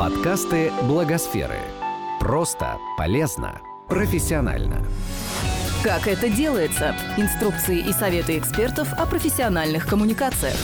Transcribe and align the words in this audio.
Подкасты 0.00 0.72
Благосферы. 0.84 1.58
Просто, 2.20 2.78
полезно, 2.96 3.60
профессионально. 3.86 4.82
Как 5.84 6.08
это 6.08 6.30
делается? 6.30 6.96
Инструкции 7.18 7.80
и 7.80 7.92
советы 7.92 8.38
экспертов 8.38 8.94
о 8.94 9.04
профессиональных 9.04 9.86
коммуникациях. 9.86 10.56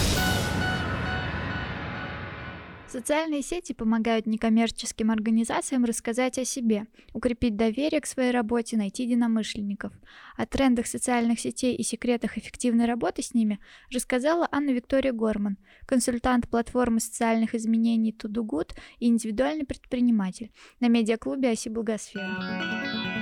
Социальные 2.89 3.41
сети 3.41 3.73
помогают 3.73 4.27
некоммерческим 4.27 5.11
организациям 5.11 5.83
рассказать 5.83 6.37
о 6.37 6.45
себе, 6.45 6.87
укрепить 7.13 7.57
доверие 7.57 7.99
к 7.99 8.05
своей 8.05 8.31
работе, 8.31 8.77
найти 8.77 9.03
единомышленников. 9.03 9.91
О 10.37 10.45
трендах 10.45 10.87
социальных 10.87 11.39
сетей 11.39 11.75
и 11.75 11.83
секретах 11.83 12.37
эффективной 12.37 12.85
работы 12.85 13.21
с 13.21 13.33
ними 13.33 13.59
рассказала 13.91 14.47
Анна 14.51 14.71
Виктория 14.71 15.11
Горман, 15.11 15.57
консультант 15.85 16.49
платформы 16.49 17.01
социальных 17.01 17.55
изменений 17.55 18.15
To 18.17 18.29
Do 18.29 18.43
Good 18.45 18.75
и 18.99 19.07
индивидуальный 19.07 19.65
предприниматель 19.65 20.51
на 20.79 20.87
медиаклубе 20.87 21.49
«Оси 21.49 21.67
Благосфера». 21.67 23.16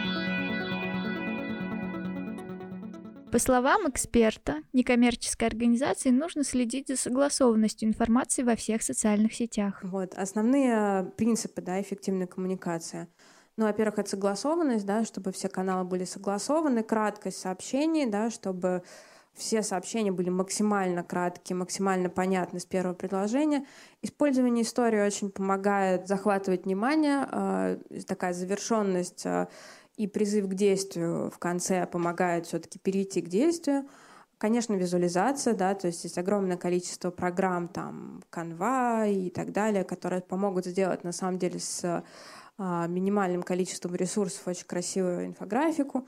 По 3.35 3.39
словам 3.39 3.89
эксперта, 3.89 4.61
некоммерческой 4.71 5.49
организации 5.49 6.09
нужно 6.09 6.45
следить 6.45 6.87
за 6.87 6.95
согласованностью 6.95 7.89
информации 7.89 8.43
во 8.43 8.55
всех 8.55 8.81
социальных 8.81 9.33
сетях. 9.33 9.81
Вот, 9.83 10.13
основные 10.13 11.11
принципы 11.17 11.61
да, 11.61 11.81
эффективной 11.81 12.27
коммуникации. 12.27 13.09
Ну, 13.57 13.65
во-первых, 13.65 13.99
это 13.99 14.11
согласованность, 14.11 14.85
да, 14.85 15.03
чтобы 15.03 15.33
все 15.33 15.49
каналы 15.49 15.83
были 15.83 16.05
согласованы, 16.05 16.81
краткость 16.81 17.41
сообщений, 17.41 18.05
да, 18.05 18.29
чтобы 18.29 18.83
все 19.33 19.63
сообщения 19.63 20.13
были 20.13 20.29
максимально 20.29 21.03
краткие, 21.03 21.57
максимально 21.57 22.09
понятны 22.09 22.61
с 22.61 22.65
первого 22.65 22.93
предложения. 22.93 23.65
Использование 24.01 24.63
истории 24.63 25.05
очень 25.05 25.29
помогает 25.29 26.07
захватывать 26.07 26.63
внимание, 26.63 27.27
э, 27.29 27.79
такая 28.07 28.31
завершенность 28.31 29.25
э, 29.25 29.47
и 29.97 30.07
призыв 30.07 30.47
к 30.47 30.53
действию 30.53 31.31
в 31.31 31.39
конце 31.39 31.85
помогает 31.87 32.45
все-таки 32.45 32.79
перейти 32.79 33.21
к 33.21 33.27
действию. 33.27 33.87
Конечно, 34.37 34.73
визуализация, 34.73 35.53
да, 35.53 35.73
то 35.75 35.87
есть 35.87 36.03
есть 36.03 36.17
огромное 36.17 36.57
количество 36.57 37.09
программ, 37.09 37.69
там, 37.69 38.21
Canva 38.31 39.09
и 39.11 39.29
так 39.29 39.53
далее, 39.53 39.85
которые 39.85 40.21
помогут 40.21 40.65
сделать, 40.65 41.05
на 41.05 41.13
самом 41.13 41.39
деле, 41.39 41.59
с 41.59 42.03
а, 42.57 42.87
минимальным 42.87 43.43
количеством 43.43 43.95
ресурсов 43.95 44.47
очень 44.47 44.65
красивую 44.65 45.25
инфографику. 45.25 46.07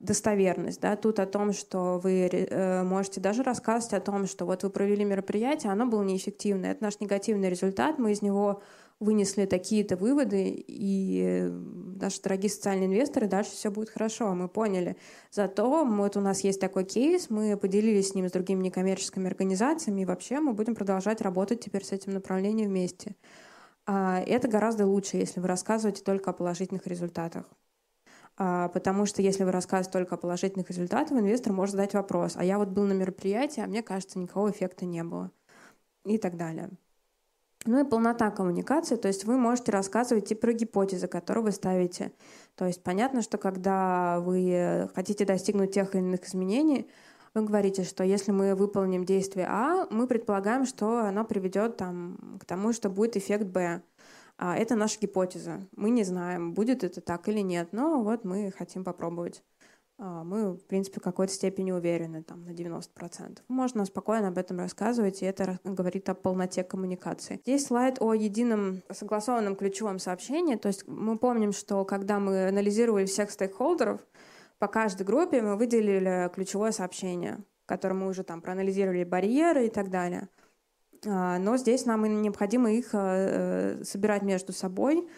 Достоверность, 0.00 0.80
да, 0.80 0.94
тут 0.94 1.18
о 1.18 1.26
том, 1.26 1.52
что 1.52 1.98
вы 1.98 2.28
э, 2.30 2.84
можете 2.84 3.20
даже 3.20 3.42
рассказывать 3.42 3.94
о 3.94 4.00
том, 4.00 4.28
что 4.28 4.46
вот 4.46 4.62
вы 4.62 4.70
провели 4.70 5.04
мероприятие, 5.04 5.72
оно 5.72 5.86
было 5.86 6.04
неэффективное, 6.04 6.70
это 6.70 6.84
наш 6.84 7.00
негативный 7.00 7.50
результат, 7.50 7.98
мы 7.98 8.12
из 8.12 8.22
него 8.22 8.62
вынесли 9.00 9.46
такие-то 9.46 9.96
выводы, 9.96 10.64
и 10.66 11.48
наши 12.00 12.20
дорогие 12.20 12.50
социальные 12.50 12.86
инвесторы, 12.86 13.28
дальше 13.28 13.52
все 13.52 13.70
будет 13.70 13.90
хорошо, 13.90 14.34
мы 14.34 14.48
поняли. 14.48 14.96
Зато 15.30 15.84
вот 15.84 16.16
у 16.16 16.20
нас 16.20 16.40
есть 16.40 16.60
такой 16.60 16.84
кейс, 16.84 17.30
мы 17.30 17.56
поделились 17.56 18.08
с 18.08 18.14
ним 18.14 18.28
с 18.28 18.32
другими 18.32 18.62
некоммерческими 18.62 19.28
организациями, 19.28 20.02
и 20.02 20.04
вообще 20.04 20.40
мы 20.40 20.52
будем 20.52 20.74
продолжать 20.74 21.20
работать 21.20 21.60
теперь 21.60 21.84
с 21.84 21.92
этим 21.92 22.12
направлением 22.12 22.70
вместе. 22.70 23.14
А, 23.86 24.20
это 24.20 24.48
гораздо 24.48 24.86
лучше, 24.86 25.16
если 25.16 25.40
вы 25.40 25.48
рассказываете 25.48 26.02
только 26.02 26.30
о 26.30 26.32
положительных 26.32 26.86
результатах. 26.86 27.46
А, 28.36 28.68
потому 28.68 29.06
что 29.06 29.22
если 29.22 29.44
вы 29.44 29.52
рассказываете 29.52 29.92
только 29.92 30.16
о 30.16 30.18
положительных 30.18 30.70
результатах, 30.70 31.12
инвестор 31.18 31.52
может 31.52 31.72
задать 31.72 31.94
вопрос, 31.94 32.34
а 32.36 32.44
я 32.44 32.58
вот 32.58 32.68
был 32.68 32.84
на 32.84 32.92
мероприятии, 32.92 33.60
а 33.60 33.66
мне 33.66 33.82
кажется, 33.82 34.18
никакого 34.18 34.50
эффекта 34.50 34.86
не 34.86 35.04
было. 35.04 35.30
И 36.04 36.18
так 36.18 36.36
далее. 36.36 36.70
Ну 37.68 37.78
и 37.78 37.84
полнота 37.84 38.30
коммуникации, 38.30 38.96
то 38.96 39.08
есть 39.08 39.24
вы 39.24 39.36
можете 39.36 39.72
рассказывать 39.72 40.32
и 40.32 40.34
про 40.34 40.54
гипотезы, 40.54 41.06
которые 41.06 41.44
вы 41.44 41.52
ставите. 41.52 42.12
То 42.54 42.64
есть 42.64 42.82
понятно, 42.82 43.20
что 43.20 43.36
когда 43.36 44.20
вы 44.20 44.88
хотите 44.94 45.26
достигнуть 45.26 45.74
тех 45.74 45.94
или 45.94 46.00
иных 46.00 46.24
изменений, 46.24 46.88
вы 47.34 47.42
говорите, 47.42 47.84
что 47.84 48.04
если 48.04 48.32
мы 48.32 48.54
выполним 48.54 49.04
действие 49.04 49.44
А, 49.50 49.86
мы 49.90 50.06
предполагаем, 50.06 50.64
что 50.64 51.00
оно 51.00 51.26
приведет 51.26 51.76
там, 51.76 52.38
к 52.40 52.46
тому, 52.46 52.72
что 52.72 52.88
будет 52.88 53.18
эффект 53.18 53.44
Б. 53.44 53.82
А 54.38 54.56
это 54.56 54.74
наша 54.74 54.98
гипотеза. 54.98 55.60
Мы 55.76 55.90
не 55.90 56.04
знаем, 56.04 56.54
будет 56.54 56.84
это 56.84 57.02
так 57.02 57.28
или 57.28 57.40
нет, 57.40 57.68
но 57.72 58.02
вот 58.02 58.24
мы 58.24 58.50
хотим 58.50 58.82
попробовать. 58.82 59.42
А, 60.00 60.22
мы, 60.22 60.52
в 60.52 60.64
принципе, 60.64 61.00
в 61.00 61.02
какой-то 61.02 61.32
степени 61.32 61.72
уверены, 61.72 62.22
там, 62.22 62.44
на 62.44 62.50
90%. 62.50 63.40
Можно 63.48 63.84
спокойно 63.84 64.28
об 64.28 64.38
этом 64.38 64.60
рассказывать, 64.60 65.22
и 65.22 65.26
это 65.26 65.58
говорит 65.64 66.08
о 66.08 66.14
полноте 66.14 66.62
коммуникации. 66.62 67.40
Здесь 67.42 67.66
слайд 67.66 68.00
о 68.00 68.14
едином 68.14 68.82
согласованном 68.90 69.56
ключевом 69.56 69.98
сообщении, 69.98 70.54
то 70.54 70.68
есть 70.68 70.86
мы 70.86 71.18
помним, 71.18 71.52
что 71.52 71.84
когда 71.84 72.20
мы 72.20 72.46
анализировали 72.46 73.06
всех 73.06 73.30
стейкхолдеров, 73.32 74.00
по 74.58 74.68
каждой 74.68 75.04
группе 75.04 75.42
мы 75.42 75.56
выделили 75.56 76.30
ключевое 76.32 76.70
сообщение, 76.72 77.38
в 77.64 77.66
котором 77.66 78.00
мы 78.00 78.08
уже 78.08 78.22
там 78.22 78.40
проанализировали 78.40 79.04
барьеры 79.04 79.66
и 79.66 79.70
так 79.70 79.90
далее. 79.90 80.28
А, 81.06 81.38
но 81.38 81.56
здесь 81.56 81.86
нам 81.86 82.22
необходимо 82.22 82.72
их 82.72 82.90
э, 82.92 83.82
собирать 83.84 84.22
между 84.22 84.52
собой, 84.52 85.08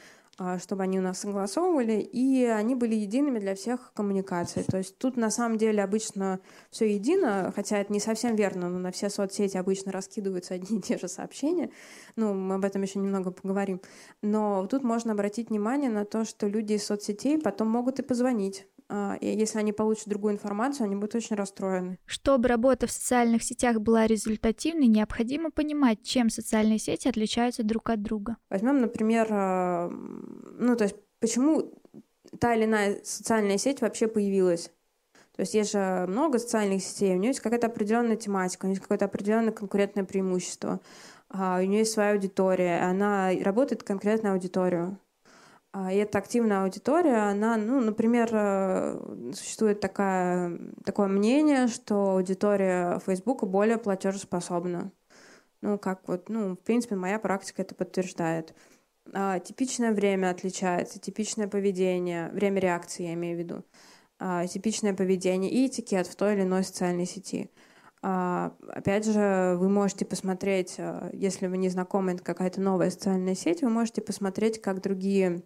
чтобы 0.59 0.85
они 0.85 0.99
у 0.99 1.03
нас 1.03 1.21
согласовывали, 1.21 2.01
и 2.01 2.45
они 2.45 2.75
были 2.75 2.95
едиными 2.95 3.39
для 3.39 3.55
всех 3.55 3.93
коммуникаций. 3.95 4.65
То 4.65 4.79
есть 4.79 4.97
тут 4.97 5.17
на 5.17 5.31
самом 5.31 5.59
деле 5.59 5.83
обычно 5.83 6.41
все 6.71 6.95
едино, 6.95 7.53
хотя 7.55 7.79
это 7.79 7.93
не 7.93 8.01
совсем 8.01 8.37
верно, 8.37 8.69
но 8.69 8.79
на 8.79 8.91
все 8.91 9.11
соцсети 9.11 9.57
обычно 9.57 9.93
раскидываются 9.93 10.55
одни 10.61 10.79
и 10.79 10.81
те 10.81 10.99
же 10.99 11.09
сообщения. 11.09 11.71
Ну, 12.17 12.33
мы 12.33 12.55
об 12.55 12.65
этом 12.65 12.83
еще 12.83 12.99
немного 12.99 13.31
поговорим. 13.31 13.81
Но 14.23 14.67
тут 14.67 14.83
можно 14.83 15.13
обратить 15.13 15.51
внимание 15.51 15.91
на 15.91 16.05
то, 16.05 16.25
что 16.25 16.47
люди 16.47 16.75
из 16.75 16.87
соцсетей 16.87 17.39
потом 17.39 17.69
могут 17.69 17.99
и 17.99 18.03
позвонить 18.03 18.67
а, 18.79 18.80
и 19.21 19.27
если 19.27 19.59
они 19.59 19.73
получат 19.73 20.09
другую 20.09 20.35
информацию, 20.35 20.85
они 20.87 20.97
будут 20.97 21.15
очень 21.15 21.37
расстроены. 21.37 21.99
Чтобы 22.07 22.49
работа 22.49 22.87
в 22.87 22.91
социальных 22.91 23.43
сетях 23.43 23.81
была 23.81 24.07
результативной, 24.07 24.87
необходимо 24.87 25.51
понимать, 25.51 26.03
чем 26.03 26.31
социальные 26.31 26.79
сети 26.79 27.09
отличаются 27.09 27.63
друг 27.63 27.91
от 27.91 28.03
друга. 28.03 28.37
Возьмем, 28.49 28.81
например, 28.81 29.29
а, 29.31 29.89
ну, 29.89 30.77
то 30.77 30.85
есть, 30.85 30.97
почему 31.21 31.73
та 32.39 32.55
или 32.55 32.65
иная 32.65 33.01
социальная 33.05 33.59
сеть 33.59 33.81
вообще 33.81 34.09
появилась? 34.09 34.71
То 35.37 35.43
есть 35.43 35.55
есть 35.55 35.73
же 35.73 36.05
много 36.07 36.39
социальных 36.39 36.83
сетей, 36.83 37.15
у 37.15 37.19
нее 37.19 37.29
есть 37.29 37.41
какая-то 37.41 37.69
определенная 37.69 38.17
тематика, 38.17 38.65
у 38.65 38.69
нее 38.69 38.75
есть 38.75 38.83
какое-то 38.83 39.07
определенное 39.07 39.53
конкурентное 39.53 40.05
преимущество, 40.05 40.81
а, 41.31 41.59
у 41.61 41.65
нее 41.65 41.81
есть 41.81 41.93
своя 41.93 42.13
аудитория, 42.13 42.81
она 42.81 43.31
работает 43.43 43.83
конкретно 43.83 44.33
аудиторию. 44.33 44.99
А, 45.73 45.93
и 45.93 45.97
эта 45.99 46.19
активная 46.19 46.65
аудитория, 46.65 47.31
она, 47.31 47.57
ну, 47.57 47.81
например, 47.81 48.29
э, 48.33 49.33
существует 49.35 49.81
такая, 49.81 50.59
такое 50.85 51.07
мнение, 51.07 51.69
что 51.69 52.13
аудитория 52.17 52.99
Facebook 53.07 53.45
более 53.47 53.79
платежеспособна. 53.79 54.91
Ну, 55.63 55.79
как 55.79 56.09
вот, 56.09 56.29
ну, 56.29 56.55
в 56.57 56.61
принципе, 56.61 56.97
моя 56.97 57.19
практика 57.21 57.63
это 57.63 57.75
подтверждает. 57.75 58.55
А, 59.13 59.39
типичное 59.41 59.93
время 59.93 60.31
отличается, 60.31 60.99
типичное 60.99 61.49
поведение, 61.49 62.31
время 62.31 62.61
реакции, 62.61 63.05
я 63.05 63.15
имею 63.15 63.37
в 63.37 63.41
виду, 63.41 63.65
а, 64.19 64.47
типичное 64.47 64.95
поведение 64.95 65.51
и 65.51 65.67
этикет 65.67 66.07
в 66.07 66.17
той 66.17 66.35
или 66.35 66.43
иной 66.43 66.65
социальной 66.65 67.07
сети. 67.07 67.51
А, 68.03 68.55
опять 68.69 69.05
же, 69.07 69.57
вы 69.59 69.69
можете 69.69 70.05
посмотреть, 70.07 70.77
э, 70.79 71.11
если 71.13 71.47
вы 71.49 71.59
не 71.59 71.69
знакомы, 71.69 72.13
это 72.13 72.23
какая-то 72.25 72.61
новая 72.61 72.91
социальная 72.91 73.35
сеть, 73.35 73.63
вы 73.63 73.69
можете 73.71 74.01
посмотреть, 74.01 74.61
как 74.61 74.81
другие 74.81 75.43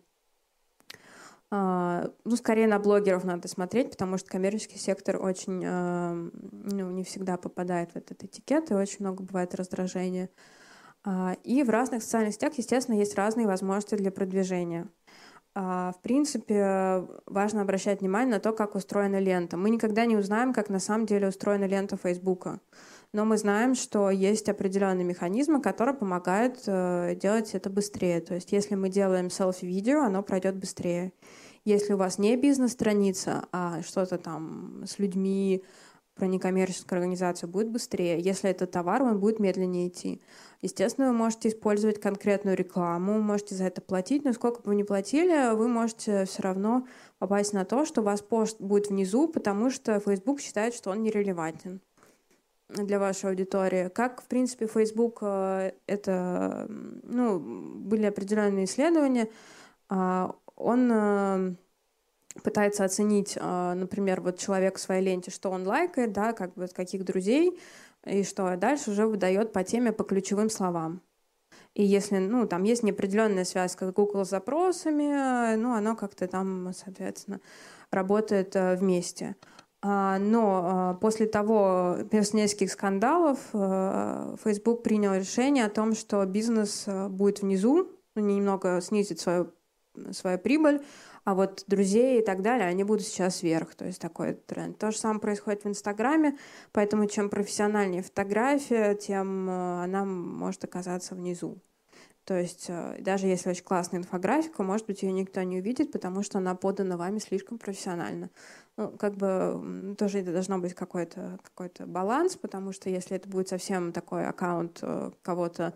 ну, 2.25 2.37
скорее 2.37 2.67
на 2.67 2.79
блогеров 2.79 3.25
надо 3.25 3.49
смотреть, 3.49 3.91
потому 3.91 4.19
что 4.19 4.29
коммерческий 4.31 4.79
сектор 4.79 5.23
очень, 5.23 5.63
а, 5.65 6.13
ну, 6.13 6.91
не 6.91 7.05
всегда 7.05 7.37
попадает 7.37 7.93
в 7.93 7.97
этот 7.97 8.25
этикет, 8.25 8.71
и 8.71 8.75
очень 8.75 8.99
много 9.01 9.23
бывает 9.23 9.55
раздражения. 9.55 10.31
А, 11.05 11.37
и 11.45 11.63
в 11.63 11.71
разных 11.71 12.03
социальных 12.03 12.35
сетях, 12.35 12.55
естественно, 12.57 12.97
есть 12.97 13.15
разные 13.15 13.47
возможности 13.47 13.95
для 13.95 14.11
продвижения. 14.11 14.89
В 15.55 15.95
принципе, 16.03 17.07
важно 17.27 17.63
обращать 17.63 18.01
внимание 18.01 18.35
на 18.35 18.41
то, 18.41 18.53
как 18.53 18.75
устроена 18.75 19.21
лента. 19.21 19.57
Мы 19.57 19.71
никогда 19.71 20.05
не 20.05 20.17
узнаем, 20.17 20.53
как 20.53 20.69
на 20.69 20.81
самом 20.81 21.07
деле 21.07 21.29
устроена 21.29 21.67
лента 21.67 21.97
Фейсбука. 21.97 22.59
Но 23.13 23.25
мы 23.25 23.39
знаем, 23.39 23.77
что 23.77 24.11
есть 24.11 24.49
определенные 24.49 25.05
механизмы, 25.05 25.63
которые 25.63 25.95
помогают 25.95 26.59
э, 26.67 27.15
делать 27.15 27.55
это 27.55 27.71
быстрее. 27.71 28.21
То 28.21 28.35
есть, 28.35 28.51
если 28.51 28.75
мы 28.75 28.89
делаем 28.89 29.31
селфи-видео, 29.31 30.03
оно 30.03 30.25
пройдет 30.25 30.57
быстрее. 30.57 31.13
Если 31.65 31.95
у 31.95 31.97
вас 31.97 32.19
не 32.19 32.37
бизнес-страница, 32.37 33.47
а 33.53 33.83
что-то 33.83 34.19
там 34.19 34.85
с 34.87 34.99
людьми, 34.99 35.65
про 36.15 36.27
некоммерческую 36.27 36.99
организацию 36.99 37.49
будет 37.49 37.71
быстрее. 37.71 38.21
Если 38.21 38.49
это 38.49 38.67
товар, 38.67 39.03
он 39.03 39.19
будет 39.19 39.41
медленнее 39.41 39.89
идти. 39.89 40.23
Естественно, 40.63 41.09
вы 41.09 41.13
можете 41.13 41.49
использовать 41.49 42.01
конкретную 42.01 42.57
рекламу, 42.57 43.21
можете 43.21 43.55
за 43.55 43.65
это 43.65 43.81
платить, 43.81 44.25
но 44.25 44.33
сколько 44.33 44.61
бы 44.61 44.69
вы 44.69 44.75
ни 44.77 44.85
платили, 44.85 45.55
вы 45.55 45.69
можете 45.69 46.25
все 46.25 46.43
равно 46.43 46.87
попасть 47.19 47.53
на 47.53 47.65
то, 47.65 47.85
что 47.85 48.01
у 48.01 48.05
вас 48.05 48.23
пост 48.23 48.61
будет 48.61 48.89
внизу, 48.89 49.29
потому 49.29 49.71
что 49.71 49.99
Facebook 49.99 50.41
считает, 50.41 50.75
что 50.75 50.91
он 50.91 51.03
нерелевантен. 51.03 51.81
для 52.69 52.99
вашей 52.99 53.29
аудитории. 53.29 53.89
Как, 53.89 54.23
в 54.23 54.25
принципе, 54.25 54.67
Facebook 54.67 55.19
э, 55.21 55.73
это, 55.87 56.67
ну, 56.69 57.39
были 57.39 58.07
определенные 58.07 58.65
исследования, 58.65 59.29
а, 59.89 60.35
он 60.57 60.91
э, 60.93 61.55
пытается 62.43 62.85
оценить, 62.85 63.37
э, 63.37 63.75
например, 63.75 64.21
вот 64.21 64.39
человек 64.39 64.77
в 64.77 64.81
своей 64.81 65.03
ленте, 65.05 65.31
что 65.31 65.51
он 65.51 65.67
лайкает, 65.67 66.13
да, 66.13 66.33
как 66.33 66.55
бы 66.55 66.67
каких 66.69 67.05
друзей, 67.05 67.59
и 68.05 68.23
что 68.23 68.57
дальше 68.57 68.91
уже 68.91 69.07
выдает 69.07 69.53
по 69.53 69.65
теме, 69.65 69.93
по 69.93 70.05
ключевым 70.05 70.51
словам. 70.51 71.01
И 71.75 71.83
если, 71.83 72.19
ну, 72.19 72.47
там 72.47 72.63
есть 72.63 72.83
неопределенная 72.83 73.45
связка 73.45 73.89
с 73.89 73.93
Google 73.93 74.25
запросами, 74.25 75.57
ну, 75.57 75.73
оно 75.75 75.97
как-то 75.97 76.29
там, 76.29 76.73
соответственно, 76.73 77.41
работает 77.91 78.55
вместе. 78.55 79.35
А, 79.83 80.19
но 80.19 80.97
после 81.01 81.27
того, 81.27 81.97
после 82.11 82.43
нескольких 82.43 82.71
скандалов, 82.71 83.39
Facebook 83.53 84.83
принял 84.83 85.15
решение 85.15 85.65
о 85.65 85.71
том, 85.71 85.95
что 85.95 86.25
бизнес 86.27 86.87
будет 87.09 87.43
внизу, 87.43 87.91
ну, 88.15 88.23
немного 88.23 88.81
снизит 88.81 89.19
свою, 89.19 89.53
свою 90.13 90.39
прибыль, 90.39 90.83
а 91.25 91.35
вот 91.35 91.65
друзей 91.67 92.21
и 92.21 92.25
так 92.25 92.43
далее, 92.43 92.67
они 92.67 92.85
будут 92.85 93.07
сейчас 93.07 93.43
вверх. 93.43 93.75
То 93.75 93.85
есть 93.87 94.01
такой 94.01 94.35
тренд. 94.35 94.79
То 94.79 94.91
же 94.91 94.99
самое 94.99 95.21
происходит 95.21 95.65
в 95.65 95.69
Инстаграме, 95.69 96.37
поэтому 96.73 97.07
чем 97.07 97.31
профессиональнее 97.31 98.03
фотография, 98.03 98.95
тем 98.95 99.49
она 99.49 100.05
может 100.05 100.65
оказаться 100.65 101.15
внизу. 101.15 101.59
То 102.25 102.39
есть 102.39 102.71
даже 103.01 103.27
если 103.27 103.51
очень 103.51 103.65
классная 103.65 104.01
инфографика, 104.01 104.63
может 104.63 104.87
быть, 104.87 105.03
ее 105.03 105.13
никто 105.13 105.43
не 105.43 105.59
увидит, 105.59 105.93
потому 105.93 106.23
что 106.23 106.39
она 106.39 106.55
подана 106.55 106.97
вами 106.97 107.19
слишком 107.19 107.59
профессионально 107.59 108.31
ну, 108.77 108.91
как 108.91 109.15
бы 109.15 109.95
тоже 109.99 110.23
должно 110.23 110.59
быть 110.59 110.75
какой-то 110.75 111.39
какой 111.43 111.71
баланс, 111.87 112.37
потому 112.37 112.73
что 112.73 112.91
если 112.91 113.17
это 113.17 113.29
будет 113.29 113.49
совсем 113.49 113.93
такой 113.93 114.27
аккаунт 114.27 114.81
э, 114.83 115.13
кого-то, 115.23 115.75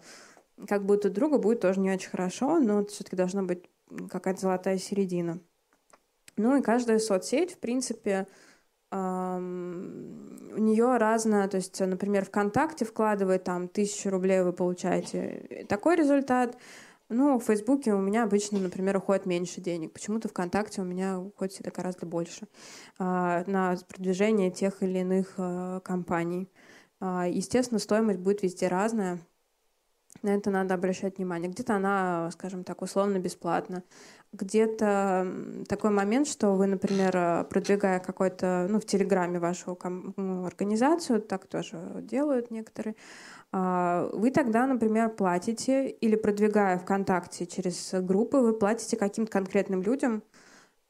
как 0.66 0.84
будто 0.84 1.10
друга, 1.10 1.38
будет 1.38 1.60
тоже 1.60 1.80
не 1.80 1.92
очень 1.92 2.10
хорошо, 2.10 2.58
но 2.58 2.84
все-таки 2.86 3.14
должна 3.14 3.42
быть 3.42 3.68
какая-то 4.10 4.40
золотая 4.40 4.78
середина. 4.78 5.40
Ну 6.36 6.56
и 6.56 6.62
каждая 6.62 6.98
соцсеть, 6.98 7.54
в 7.54 7.58
принципе, 7.58 8.26
у 8.90 8.96
нее 8.96 10.96
разная, 10.96 11.46
то 11.48 11.58
есть, 11.58 11.78
например, 11.80 12.24
ВКонтакте 12.24 12.86
вкладывает 12.86 13.44
там 13.44 13.68
тысячу 13.68 14.08
рублей, 14.08 14.42
вы 14.42 14.54
получаете 14.54 15.66
такой 15.68 15.96
результат, 15.96 16.56
ну, 17.10 17.38
в 17.38 17.44
Фейсбуке 17.44 17.94
у 17.94 18.00
меня 18.00 18.24
обычно, 18.24 18.58
например, 18.58 18.98
уходит 18.98 19.24
меньше 19.24 19.62
денег. 19.62 19.94
Почему-то 19.94 20.28
ВКонтакте 20.28 20.82
у 20.82 20.84
меня 20.84 21.18
уходит 21.18 21.54
всегда 21.54 21.70
гораздо 21.70 22.04
больше 22.04 22.48
а, 22.98 23.44
на 23.46 23.76
продвижение 23.88 24.50
тех 24.50 24.82
или 24.82 24.98
иных 24.98 25.32
а, 25.38 25.80
компаний. 25.80 26.50
А, 27.00 27.26
естественно, 27.26 27.78
стоимость 27.78 28.18
будет 28.18 28.42
везде 28.42 28.68
разная. 28.68 29.20
На 30.22 30.30
это 30.34 30.50
надо 30.50 30.74
обращать 30.74 31.18
внимание. 31.18 31.50
Где-то 31.50 31.76
она, 31.76 32.30
скажем 32.32 32.64
так, 32.64 32.82
условно 32.82 33.18
бесплатна. 33.18 33.84
Где-то 34.32 35.64
такой 35.68 35.90
момент, 35.90 36.26
что 36.26 36.54
вы, 36.54 36.66
например, 36.66 37.44
продвигая 37.44 38.00
какой-то, 38.00 38.66
ну, 38.68 38.80
в 38.80 38.84
Телеграме 38.84 39.38
вашу 39.38 39.78
организацию, 40.44 41.22
так 41.22 41.46
тоже 41.46 41.78
делают 42.02 42.50
некоторые, 42.50 42.96
а, 43.50 44.10
вы 44.12 44.30
тогда, 44.30 44.66
например, 44.66 45.10
платите 45.10 45.88
или 45.88 46.16
продвигая 46.16 46.78
ВКонтакте 46.78 47.46
через 47.46 47.94
группы, 47.94 48.38
вы 48.38 48.52
платите 48.52 48.96
каким-то 48.96 49.30
конкретным 49.30 49.82
людям, 49.82 50.22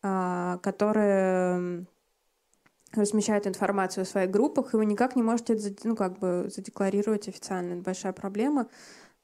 а, 0.02 0.58
которые 0.58 1.86
размещают 2.94 3.46
информацию 3.46 4.04
в 4.04 4.08
своих 4.08 4.30
группах, 4.30 4.72
и 4.72 4.76
вы 4.76 4.86
никак 4.86 5.14
не 5.14 5.22
можете 5.22 5.58
ну, 5.84 5.94
как 5.94 6.18
бы 6.18 6.48
задекларировать 6.52 7.28
официально. 7.28 7.74
Это 7.74 7.82
большая 7.82 8.12
проблема. 8.12 8.68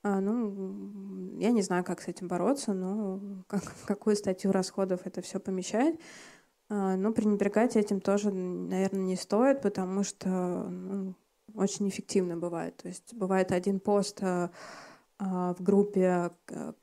А, 0.05 0.21
ну, 0.21 1.39
я 1.39 1.51
не 1.51 1.63
знаю, 1.63 1.83
как 1.83 2.03
с 2.03 2.09
этим 2.09 2.29
бороться, 2.29 2.75
но 2.75 3.21
как, 3.49 3.63
какую 3.87 4.17
статью 4.17 4.53
расходов 4.53 5.01
это 5.05 5.23
все 5.23 5.41
помещает. 5.41 5.99
Но 6.71 7.13
пренебрегать 7.13 7.77
этим 7.77 8.01
тоже, 8.01 8.31
наверное, 8.31 9.03
не 9.03 9.17
стоит, 9.17 9.61
потому 9.61 10.03
что 10.03 10.29
ну, 10.29 11.15
очень 11.55 11.89
эффективно 11.89 12.37
бывает. 12.37 12.77
То 12.79 12.89
есть 12.89 13.15
бывает 13.15 13.53
один 13.53 13.81
пост 13.81 14.19
а, 14.23 14.51
а, 15.19 15.55
в 15.55 15.63
группе 15.63 16.31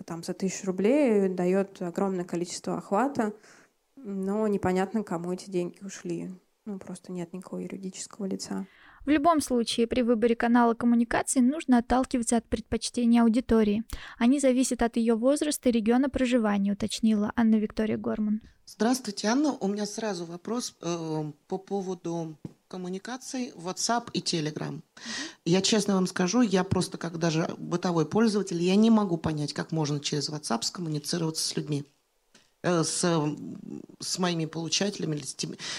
там 0.05 0.23
за 0.23 0.33
тысячу 0.33 0.67
рублей 0.67 1.29
дает 1.29 1.81
огромное 1.81 2.25
количество 2.25 2.77
охвата, 2.77 3.33
но 3.95 4.47
непонятно, 4.47 5.03
кому 5.03 5.33
эти 5.33 5.49
деньги 5.49 5.83
ушли. 5.83 6.31
Ну, 6.65 6.79
просто 6.79 7.11
нет 7.11 7.33
никакого 7.33 7.59
юридического 7.59 8.25
лица. 8.25 8.65
В 9.05 9.09
любом 9.09 9.41
случае, 9.41 9.87
при 9.87 10.01
выборе 10.03 10.35
канала 10.35 10.75
коммуникации 10.75 11.39
нужно 11.39 11.79
отталкиваться 11.79 12.37
от 12.37 12.45
предпочтений 12.45 13.21
аудитории. 13.21 13.83
Они 14.19 14.39
зависят 14.39 14.83
от 14.83 14.95
ее 14.95 15.15
возраста 15.15 15.69
и 15.69 15.71
региона 15.71 16.09
проживания, 16.09 16.73
уточнила 16.73 17.31
Анна 17.35 17.55
Виктория 17.55 17.97
Горман. 17.97 18.41
Здравствуйте, 18.65 19.27
Анна. 19.27 19.53
У 19.53 19.67
меня 19.67 19.85
сразу 19.85 20.25
вопрос 20.25 20.75
э, 20.81 21.31
по 21.47 21.57
поводу 21.57 22.37
коммуникаций 22.67 23.51
WhatsApp 23.55 24.09
и 24.13 24.19
Telegram. 24.19 24.81
Я 25.45 25.61
честно 25.61 25.95
вам 25.95 26.07
скажу, 26.07 26.41
я 26.41 26.63
просто 26.63 26.97
как 26.97 27.17
даже 27.17 27.53
бытовой 27.57 28.05
пользователь, 28.05 28.61
я 28.61 28.75
не 28.75 28.89
могу 28.89 29.17
понять, 29.17 29.51
как 29.53 29.71
можно 29.71 29.99
через 29.99 30.29
WhatsApp 30.29 30.61
скоммуницироваться 30.61 31.45
с 31.45 31.57
людьми 31.57 31.83
э, 32.61 32.83
с, 32.83 33.03
с 33.99 34.19
моими 34.19 34.45
получателями, 34.45 35.19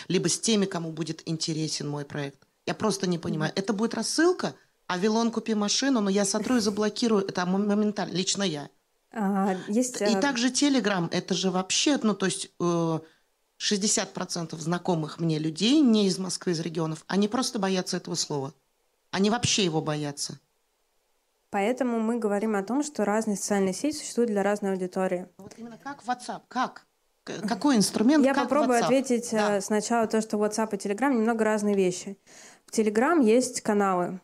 либо 0.09 0.29
с 0.29 0.39
теми, 0.41 0.67
кому 0.67 0.93
будет 0.93 1.23
интересен 1.25 1.89
мой 1.89 2.05
проект. 2.05 2.47
Я 2.67 2.75
просто 2.75 3.07
не 3.07 3.19
понимаю. 3.19 3.53
Это 3.57 3.73
будет 3.73 3.95
рассылка, 3.95 4.55
а 4.87 4.99
Вилон 4.99 5.31
купи 5.31 5.55
машину, 5.55 6.01
но 6.01 6.11
я 6.11 6.25
сотру 6.25 6.57
и 6.57 6.61
заблокирую 6.69 7.27
это 7.27 7.47
моментально, 7.47 8.13
лично 8.13 8.43
я. 8.43 8.69
А, 9.13 9.57
есть, 9.69 10.01
и 10.01 10.05
а... 10.05 10.21
также 10.21 10.49
Telegram, 10.49 11.09
это 11.11 11.35
же 11.35 11.51
вообще, 11.51 11.99
ну 12.03 12.15
то 12.15 12.27
есть 12.27 12.51
э, 12.59 13.01
60% 13.59 14.57
знакомых 14.59 15.21
мне 15.21 15.39
людей, 15.39 15.81
не 15.81 16.07
из 16.07 16.19
Москвы, 16.19 16.53
из 16.53 16.61
регионов, 16.61 17.05
они 17.07 17.29
просто 17.29 17.59
боятся 17.59 17.99
этого 17.99 18.15
слова. 18.15 18.55
Они 19.11 19.29
вообще 19.29 19.65
его 19.65 19.83
боятся. 19.83 20.41
Поэтому 21.51 22.01
мы 22.01 22.19
говорим 22.19 22.57
о 22.57 22.63
том, 22.63 22.83
что 22.83 23.05
разные 23.05 23.37
социальные 23.37 23.75
сети 23.75 23.99
существуют 23.99 24.31
для 24.31 24.43
разной 24.43 24.73
аудитории. 24.73 25.29
Вот 25.37 25.53
именно 25.59 25.77
как 25.77 26.03
WhatsApp, 26.03 26.41
как? 26.49 26.87
Какой 27.25 27.77
инструмент? 27.77 28.25
Я 28.25 28.35
как 28.35 28.45
попробую 28.45 28.81
WhatsApp? 28.81 28.85
ответить 28.85 29.29
да. 29.31 29.59
Э, 29.59 29.61
сначала 29.61 30.07
то, 30.09 30.21
что 30.23 30.39
WhatsApp 30.39 30.75
и 30.75 30.77
Telegram 30.77 31.13
немного 31.13 31.45
разные 31.45 31.77
вещи. 31.77 32.19
Telegram 32.73 33.23
есть 33.23 33.61
каналы. 33.61 34.21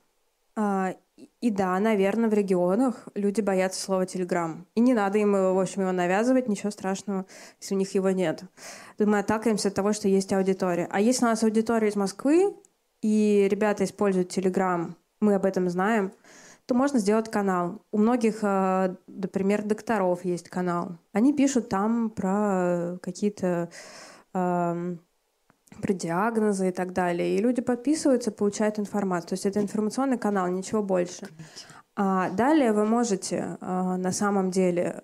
А, 0.56 0.94
и 1.40 1.50
да, 1.50 1.78
наверное, 1.78 2.28
в 2.28 2.32
регионах 2.32 3.08
люди 3.14 3.40
боятся 3.40 3.80
слова 3.80 4.06
«телеграм». 4.06 4.66
И 4.74 4.80
не 4.80 4.94
надо 4.94 5.18
им, 5.18 5.32
в 5.32 5.60
общем, 5.60 5.82
его 5.82 5.92
навязывать, 5.92 6.48
ничего 6.48 6.70
страшного, 6.70 7.26
если 7.60 7.74
у 7.74 7.78
них 7.78 7.94
его 7.94 8.10
нет. 8.10 8.42
Мы 8.98 9.18
отталкиваемся 9.18 9.68
от 9.68 9.74
того, 9.74 9.92
что 9.92 10.08
есть 10.08 10.32
аудитория. 10.32 10.88
А 10.90 11.00
если 11.00 11.24
у 11.24 11.28
нас 11.28 11.42
аудитория 11.42 11.88
из 11.88 11.96
Москвы, 11.96 12.54
и 13.02 13.46
ребята 13.50 13.84
используют 13.84 14.30
телеграм, 14.30 14.96
мы 15.20 15.34
об 15.34 15.44
этом 15.44 15.68
знаем, 15.68 16.12
то 16.66 16.74
можно 16.74 16.98
сделать 16.98 17.30
канал. 17.30 17.82
У 17.92 17.98
многих, 17.98 18.38
э, 18.42 18.94
например, 19.06 19.62
докторов 19.62 20.24
есть 20.24 20.48
канал. 20.48 20.98
Они 21.12 21.32
пишут 21.32 21.68
там 21.68 22.10
про 22.10 22.98
какие-то 23.02 23.70
про 25.80 25.92
диагнозы 25.92 26.68
и 26.68 26.72
так 26.72 26.92
далее. 26.92 27.36
И 27.36 27.42
люди 27.42 27.60
подписываются, 27.60 28.30
получают 28.30 28.78
информацию. 28.78 29.28
То 29.30 29.34
есть 29.34 29.46
это 29.46 29.60
информационный 29.60 30.18
канал, 30.18 30.48
ничего 30.48 30.82
больше. 30.82 31.28
А 31.96 32.30
далее 32.30 32.72
вы 32.72 32.86
можете 32.86 33.56
а, 33.60 33.96
на 33.96 34.12
самом 34.12 34.50
деле 34.50 35.02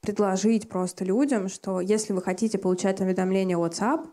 предложить 0.00 0.68
просто 0.68 1.04
людям, 1.04 1.48
что 1.48 1.80
если 1.80 2.12
вы 2.12 2.22
хотите 2.22 2.58
получать 2.58 3.00
уведомления 3.00 3.56
WhatsApp, 3.56 4.06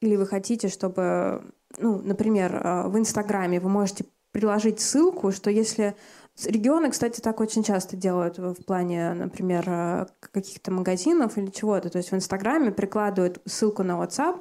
или 0.00 0.14
вы 0.14 0.26
хотите, 0.26 0.68
чтобы, 0.68 1.42
ну, 1.78 2.00
например, 2.00 2.60
а, 2.62 2.88
в 2.88 2.96
Инстаграме 2.96 3.58
вы 3.58 3.68
можете 3.68 4.04
приложить 4.30 4.78
ссылку, 4.78 5.32
что 5.32 5.50
если 5.50 5.96
Регионы, 6.44 6.90
кстати, 6.90 7.20
так 7.20 7.40
очень 7.40 7.64
часто 7.64 7.96
делают 7.96 8.38
в 8.38 8.62
плане, 8.64 9.12
например, 9.12 9.64
а, 9.66 10.06
каких-то 10.20 10.70
магазинов 10.70 11.36
или 11.36 11.50
чего-то. 11.50 11.90
То 11.90 11.98
есть 11.98 12.12
в 12.12 12.14
Инстаграме 12.14 12.70
прикладывают 12.70 13.40
ссылку 13.44 13.82
на 13.82 14.00
WhatsApp, 14.00 14.40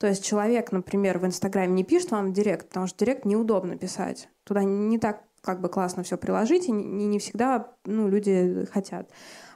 то 0.00 0.06
есть 0.06 0.24
человек, 0.24 0.72
например, 0.72 1.18
в 1.18 1.26
Инстаграме 1.26 1.74
не 1.74 1.84
пишет 1.84 2.10
вам 2.10 2.32
директ, 2.32 2.68
потому 2.68 2.86
что 2.86 3.04
директ 3.04 3.26
неудобно 3.26 3.76
писать. 3.76 4.30
Туда 4.44 4.64
не 4.64 4.98
так 4.98 5.24
как 5.42 5.60
бы 5.60 5.68
классно 5.68 6.02
все 6.02 6.16
приложить, 6.16 6.68
и 6.68 6.72
не, 6.72 7.04
не 7.04 7.18
всегда 7.18 7.74
ну, 7.84 8.08
люди 8.08 8.66
хотят. 8.72 9.10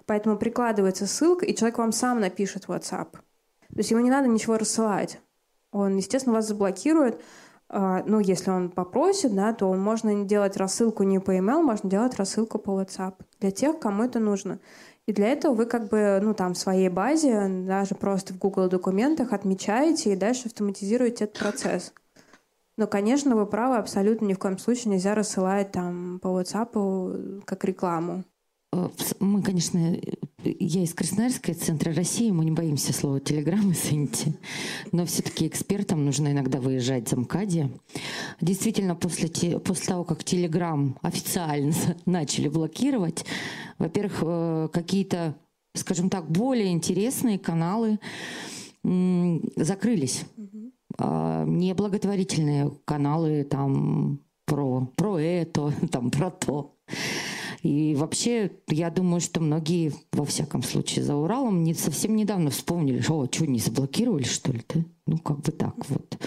Поэтому 0.04 0.36
прикладывается 0.36 1.06
ссылка, 1.06 1.46
и 1.46 1.54
человек 1.54 1.78
вам 1.78 1.92
сам 1.92 2.20
напишет 2.20 2.64
в 2.64 2.72
WhatsApp. 2.72 3.12
То 3.12 3.78
есть 3.78 3.90
ему 3.90 4.02
не 4.02 4.10
надо 4.10 4.28
ничего 4.28 4.58
рассылать. 4.58 5.18
Он, 5.72 5.96
естественно, 5.96 6.34
вас 6.34 6.46
заблокирует. 6.46 7.22
А, 7.70 8.02
ну, 8.04 8.20
если 8.20 8.50
он 8.50 8.70
попросит, 8.70 9.34
да, 9.34 9.54
то 9.54 9.72
можно 9.72 10.26
делать 10.26 10.58
рассылку 10.58 11.04
не 11.04 11.20
по 11.20 11.34
email, 11.34 11.62
можно 11.62 11.88
делать 11.88 12.16
рассылку 12.16 12.58
по 12.58 12.78
WhatsApp 12.78 13.14
для 13.40 13.50
тех, 13.50 13.78
кому 13.78 14.04
это 14.04 14.18
нужно. 14.18 14.60
И 15.06 15.12
для 15.12 15.28
этого 15.28 15.54
вы 15.54 15.66
как 15.66 15.88
бы, 15.88 16.18
ну, 16.22 16.32
там, 16.32 16.54
в 16.54 16.58
своей 16.58 16.88
базе, 16.88 17.46
даже 17.66 17.94
просто 17.94 18.32
в 18.32 18.38
Google 18.38 18.68
документах 18.68 19.32
отмечаете 19.32 20.12
и 20.12 20.16
дальше 20.16 20.46
автоматизируете 20.46 21.24
этот 21.24 21.38
процесс. 21.38 21.92
Но, 22.76 22.86
конечно, 22.86 23.36
вы 23.36 23.46
правы, 23.46 23.76
абсолютно 23.76 24.26
ни 24.26 24.34
в 24.34 24.38
коем 24.38 24.58
случае 24.58 24.92
нельзя 24.92 25.14
рассылать 25.14 25.72
там 25.72 26.18
по 26.20 26.28
WhatsApp 26.40 27.42
как 27.44 27.64
рекламу. 27.64 28.24
Э, 28.74 28.88
мы, 29.20 29.42
конечно, 29.42 29.96
я 30.42 30.82
из 30.82 30.94
Красноярска, 30.94 31.54
центра 31.54 31.94
России, 31.94 32.30
мы 32.30 32.44
не 32.44 32.50
боимся 32.50 32.92
слова 32.92 33.20
телеграм, 33.20 33.72
извините. 33.72 34.34
Но 34.92 35.06
все-таки 35.06 35.46
экспертам 35.46 36.04
нужно 36.04 36.32
иногда 36.32 36.60
выезжать 36.60 37.08
за 37.08 37.16
МКАДе. 37.16 37.70
Действительно, 38.40 38.94
после, 38.96 39.28
после 39.60 39.86
того, 39.86 40.04
как 40.04 40.24
телеграм 40.24 40.98
официально 41.02 41.72
начали 42.06 42.48
блокировать, 42.48 43.24
во-первых, 43.78 44.18
э, 44.22 44.68
какие-то, 44.72 45.34
скажем 45.74 46.10
так, 46.10 46.30
более 46.30 46.72
интересные 46.72 47.38
каналы 47.38 47.98
закрылись. 49.56 50.24
А, 50.98 51.44
не 51.46 51.72
благотворительные 51.72 52.70
каналы 52.84 53.44
там 53.44 54.20
про, 54.44 54.86
про 54.94 55.18
это, 55.18 55.72
там 55.90 56.10
про 56.10 56.30
то. 56.30 56.74
И 57.64 57.94
вообще, 57.94 58.50
я 58.68 58.90
думаю, 58.90 59.22
что 59.22 59.40
многие, 59.40 59.94
во 60.12 60.26
всяком 60.26 60.62
случае, 60.62 61.02
за 61.02 61.16
Уралом 61.16 61.62
не, 61.64 61.72
совсем 61.72 62.14
недавно 62.14 62.50
вспомнили, 62.50 63.00
что, 63.00 63.20
о, 63.20 63.26
что, 63.26 63.46
не 63.46 63.58
заблокировали, 63.58 64.24
что 64.24 64.52
ли, 64.52 64.62
да? 64.68 64.84
Ну, 65.06 65.16
как 65.16 65.40
бы 65.40 65.50
так 65.50 65.74
вот. 65.88 66.18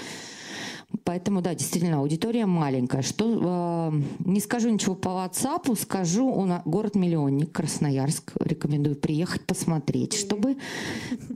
Поэтому, 1.03 1.43
да, 1.43 1.53
действительно, 1.53 1.99
аудитория 1.99 2.47
маленькая. 2.47 3.03
Что, 3.03 3.91
э, 3.93 4.01
не 4.25 4.39
скажу 4.39 4.69
ничего 4.69 4.95
по 4.95 5.09
WhatsApp, 5.09 5.79
скажу, 5.79 6.27
он, 6.27 6.53
город-миллионник, 6.65 7.51
Красноярск. 7.51 8.31
Рекомендую 8.39 8.95
приехать 8.95 9.45
посмотреть, 9.45 10.13
чтобы 10.13 10.57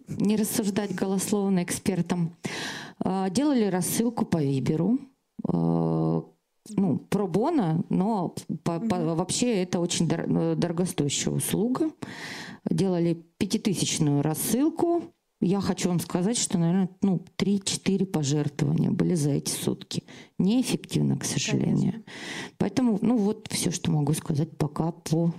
не 0.08 0.36
рассуждать 0.36 0.96
голословно 0.96 1.62
экспертам. 1.62 2.36
Э, 3.06 3.28
делали 3.30 3.66
рассылку 3.66 4.26
по 4.26 4.42
Виберу. 4.42 4.98
Э, 5.48 6.22
ну, 6.70 6.98
пробона, 6.98 7.84
но 7.90 8.36
по, 8.64 8.72
mm-hmm. 8.72 8.88
по, 8.88 9.16
вообще 9.16 9.64
это 9.64 9.80
очень 9.80 10.08
дор- 10.08 10.28
э, 10.28 10.56
дорогостоящая 10.56 11.34
услуга. 11.34 11.92
Делали 12.70 13.26
пятитысячную 13.38 14.22
рассылку. 14.22 15.04
Я 15.40 15.60
хочу 15.60 15.90
вам 15.90 16.00
сказать, 16.00 16.38
что, 16.38 16.60
наверное, 16.60 16.90
ну, 17.02 17.26
3-4 17.38 18.06
пожертвования 18.06 18.92
были 18.92 19.16
за 19.16 19.32
эти 19.32 19.50
сутки. 19.50 20.04
Неэффективно, 20.38 21.18
к 21.18 21.26
сожалению. 21.26 21.92
Конечно. 21.92 22.04
Поэтому, 22.58 23.00
ну, 23.02 23.18
вот 23.18 23.48
все, 23.50 23.72
что 23.72 23.90
могу 23.92 24.14
сказать 24.14 24.56
пока 24.56 24.92
по 24.92 25.34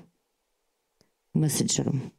мессенджерам. 1.34 2.12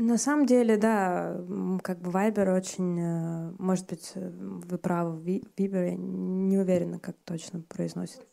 На 0.00 0.16
самом 0.16 0.46
деле, 0.46 0.78
да, 0.78 1.36
как 1.82 2.00
бы 2.00 2.10
Viber 2.10 2.56
очень, 2.56 2.98
э, 2.98 3.52
может 3.58 3.86
быть, 3.86 4.12
э, 4.14 4.30
вы 4.30 4.78
правы, 4.78 5.42
Viber, 5.58 5.90
я 5.90 5.94
не 5.94 6.56
уверена, 6.56 6.98
как 6.98 7.16
точно 7.24 7.60
произносит. 7.68 8.26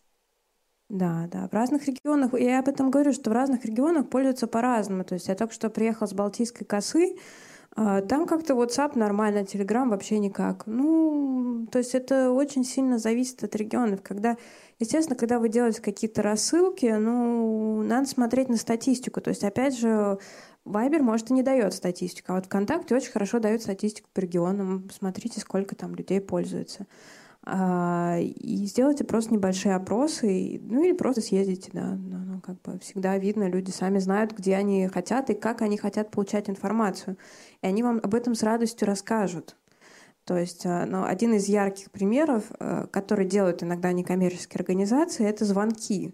Да, 0.88 1.28
да, 1.30 1.50
в 1.50 1.54
разных 1.54 1.86
регионах, 1.86 2.34
я 2.40 2.60
об 2.60 2.70
этом 2.70 2.90
говорю, 2.90 3.12
что 3.12 3.30
в 3.30 3.34
разных 3.34 3.66
регионах 3.66 4.10
пользуются 4.10 4.48
по-разному. 4.48 5.04
То 5.04 5.16
есть 5.16 5.28
я 5.28 5.36
только 5.36 5.54
что 5.54 5.70
приехала 5.70 6.08
с 6.08 6.14
Балтийской 6.14 6.66
косы, 6.66 7.18
а, 7.76 8.02
там 8.02 8.26
как-то 8.26 8.54
WhatsApp 8.54 8.98
нормально, 8.98 9.40
Telegram 9.40 9.90
вообще 9.90 10.20
никак. 10.20 10.66
Ну, 10.66 11.68
то 11.70 11.80
есть 11.80 11.94
это 11.94 12.32
очень 12.32 12.64
сильно 12.64 12.98
зависит 12.98 13.44
от 13.44 13.56
регионов. 13.58 14.02
Когда, 14.02 14.38
естественно, 14.80 15.18
когда 15.18 15.38
вы 15.38 15.50
делаете 15.50 15.82
какие-то 15.82 16.22
рассылки, 16.22 16.86
ну, 16.86 17.84
надо 17.84 18.08
смотреть 18.08 18.48
на 18.48 18.56
статистику. 18.56 19.20
То 19.20 19.32
есть, 19.32 19.44
опять 19.44 19.78
же, 19.78 20.18
Вайбер, 20.68 21.02
может, 21.02 21.30
и 21.30 21.34
не 21.34 21.44
дает 21.44 21.74
статистику, 21.74 22.34
а 22.34 22.36
вот 22.36 22.46
ВКонтакте 22.46 22.96
очень 22.96 23.12
хорошо 23.12 23.40
дает 23.40 23.62
статистику 23.62 24.10
по 24.14 24.20
регионам. 24.20 24.90
Смотрите, 24.92 25.40
сколько 25.40 25.76
там 25.76 25.96
людей 25.96 26.22
пользуются. 26.22 26.86
А, 27.50 28.18
и 28.20 28.66
сделайте 28.66 29.06
просто 29.06 29.34
небольшие 29.34 29.74
опросы, 29.74 30.60
ну 30.64 30.84
или 30.84 30.92
просто 30.92 31.22
съездите, 31.22 31.70
да. 31.72 31.96
Ну, 31.96 32.18
ну, 32.18 32.42
как 32.42 32.62
бы 32.62 32.78
всегда 32.80 33.18
видно, 33.18 33.48
люди 33.48 33.72
сами 33.72 34.00
знают, 34.00 34.34
где 34.34 34.56
они 34.56 34.88
хотят 34.88 35.30
и 35.30 35.34
как 35.34 35.62
они 35.62 35.78
хотят 35.78 36.12
получать 36.12 36.50
информацию. 36.50 37.18
И 37.62 37.68
они 37.68 37.84
вам 37.84 38.02
об 38.04 38.14
этом 38.16 38.36
с 38.36 38.44
радостью 38.44 38.88
расскажут. 38.88 39.56
То 40.26 40.38
есть 40.38 40.66
ну, 40.66 41.06
один 41.06 41.36
из 41.36 41.48
ярких 41.48 41.90
примеров, 41.90 42.44
э, 42.60 42.88
который 42.92 43.26
делают 43.26 43.64
иногда 43.64 43.94
некоммерческие 43.94 44.60
организации, 44.60 45.26
это 45.26 45.46
звонки. 45.46 46.14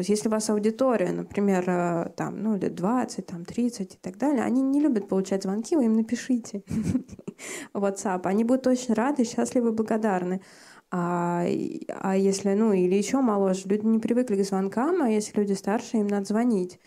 То 0.00 0.02
есть 0.02 0.08
если 0.08 0.28
у 0.28 0.32
вас 0.32 0.48
аудитория, 0.48 1.12
например, 1.12 1.62
э, 1.68 2.10
там, 2.16 2.42
ну, 2.42 2.56
лет 2.56 2.74
20, 2.74 3.26
там, 3.26 3.44
30 3.44 3.96
и 3.96 3.98
так 4.00 4.16
далее, 4.16 4.42
они 4.42 4.62
не 4.62 4.80
любят 4.80 5.08
получать 5.08 5.42
звонки, 5.42 5.76
вы 5.76 5.84
им 5.84 5.92
напишите 5.92 6.62
в 7.74 7.84
WhatsApp. 7.84 8.22
Они 8.24 8.44
будут 8.44 8.66
очень 8.66 8.94
рады, 8.94 9.24
счастливы, 9.24 9.72
благодарны. 9.72 10.40
А, 10.90 11.44
а 12.00 12.16
если, 12.16 12.54
ну, 12.54 12.72
или 12.72 12.94
еще 12.94 13.20
моложе, 13.20 13.68
люди 13.68 13.84
не 13.84 13.98
привыкли 13.98 14.42
к 14.42 14.46
звонкам, 14.46 15.02
а 15.02 15.10
если 15.10 15.38
люди 15.38 15.52
старше, 15.52 15.98
им 15.98 16.06
надо 16.06 16.24
звонить. 16.24 16.80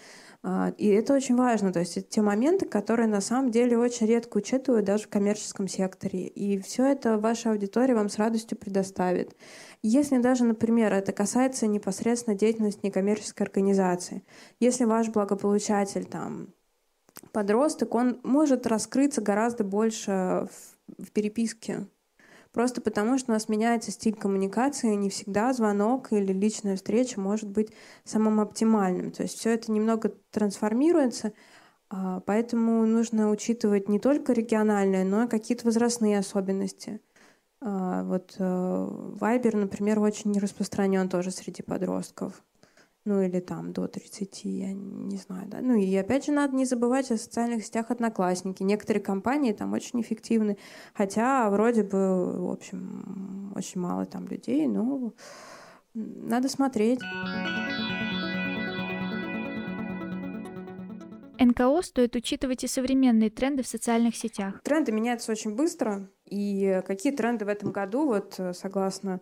А, 0.46 0.74
и 0.78 0.88
это 0.88 1.14
очень 1.14 1.36
важно. 1.36 1.72
То 1.72 1.80
есть 1.80 1.98
это 1.98 2.08
те 2.08 2.22
моменты, 2.22 2.66
которые 2.66 3.08
на 3.08 3.22
самом 3.22 3.50
деле 3.50 3.78
очень 3.78 4.08
редко 4.08 4.38
учитывают 4.38 4.86
даже 4.86 5.06
в 5.06 5.10
коммерческом 5.10 5.70
секторе. 5.70 6.28
И 6.28 6.60
все 6.60 6.86
это 6.86 7.18
ваша 7.18 7.52
аудитория 7.52 7.96
вам 7.96 8.10
с 8.10 8.18
радостью 8.18 8.58
предоставит. 8.58 9.36
Если 9.82 10.18
даже, 10.18 10.44
например, 10.44 10.94
это 10.94 11.14
касается 11.14 11.66
непосредственно 11.68 12.38
деятельности 12.38 12.82
некоммерческой 12.84 13.48
организации, 13.48 14.24
если 14.60 14.84
ваш 14.84 15.10
благополучатель 15.10 16.06
там 16.06 16.50
подросток, 17.32 17.96
он 17.96 18.20
может 18.24 18.68
раскрыться 18.68 19.22
гораздо 19.22 19.64
больше 19.64 20.12
в, 20.12 21.04
в 21.06 21.12
переписке. 21.12 21.88
Просто 22.54 22.82
потому, 22.82 23.18
что 23.18 23.32
у 23.32 23.34
нас 23.34 23.50
меняется 23.50 23.92
стиль 23.92 24.16
коммуникации, 24.16 24.94
не 24.96 25.10
всегда 25.10 25.52
звонок 25.54 26.14
или 26.14 26.32
личная 26.32 26.76
встреча 26.76 27.20
может 27.20 27.50
быть 27.50 27.74
самым 28.06 28.40
оптимальным. 28.40 29.12
То 29.12 29.24
есть 29.24 29.38
все 29.40 29.52
это 29.56 29.72
немного 29.72 30.14
трансформируется, 30.32 31.34
а, 31.90 32.22
поэтому 32.22 32.86
нужно 32.86 33.32
учитывать 33.32 33.90
не 33.90 34.00
только 34.00 34.34
региональные, 34.34 35.04
но 35.04 35.24
и 35.24 35.28
какие-то 35.28 35.66
возрастные 35.66 36.20
особенности– 36.20 37.02
а, 37.66 38.04
вот 38.04 38.36
э, 38.40 38.44
Viber, 38.44 39.56
например, 39.56 40.00
очень 40.00 40.38
распространен 40.38 41.08
тоже 41.08 41.32
среди 41.32 41.64
подростков. 41.64 42.44
Ну 43.06 43.22
или 43.22 43.42
там 43.42 43.74
до 43.74 43.88
30, 43.88 44.46
я 44.46 44.72
не 44.72 45.18
знаю, 45.18 45.48
да. 45.48 45.60
Ну 45.62 45.76
и 45.76 45.94
опять 45.96 46.26
же 46.26 46.32
надо 46.32 46.56
не 46.56 46.64
забывать 46.64 47.12
о 47.12 47.18
социальных 47.18 47.66
сетях 47.66 47.92
Одноклассники. 47.92 48.64
Некоторые 48.64 49.04
компании 49.04 49.52
там 49.52 49.74
очень 49.74 50.00
эффективны, 50.00 50.58
хотя 50.94 51.50
вроде 51.50 51.84
бы, 51.84 52.40
в 52.40 52.50
общем, 52.50 53.52
очень 53.56 53.82
мало 53.82 54.06
там 54.06 54.28
людей, 54.28 54.68
но 54.68 55.12
надо 55.94 56.48
смотреть. 56.48 57.02
НКО 61.40 61.82
стоит 61.82 62.16
учитывать 62.16 62.64
и 62.64 62.68
современные 62.68 63.30
тренды 63.30 63.64
в 63.64 63.68
социальных 63.68 64.16
сетях. 64.16 64.62
Тренды 64.64 64.94
меняются 64.94 65.34
очень 65.34 65.56
быстро, 65.56 66.10
и 66.26 66.82
какие 66.88 67.12
тренды 67.12 67.44
в 67.44 67.50
этом 67.50 67.74
году, 67.74 68.06
вот 68.06 68.40
согласно 68.54 69.20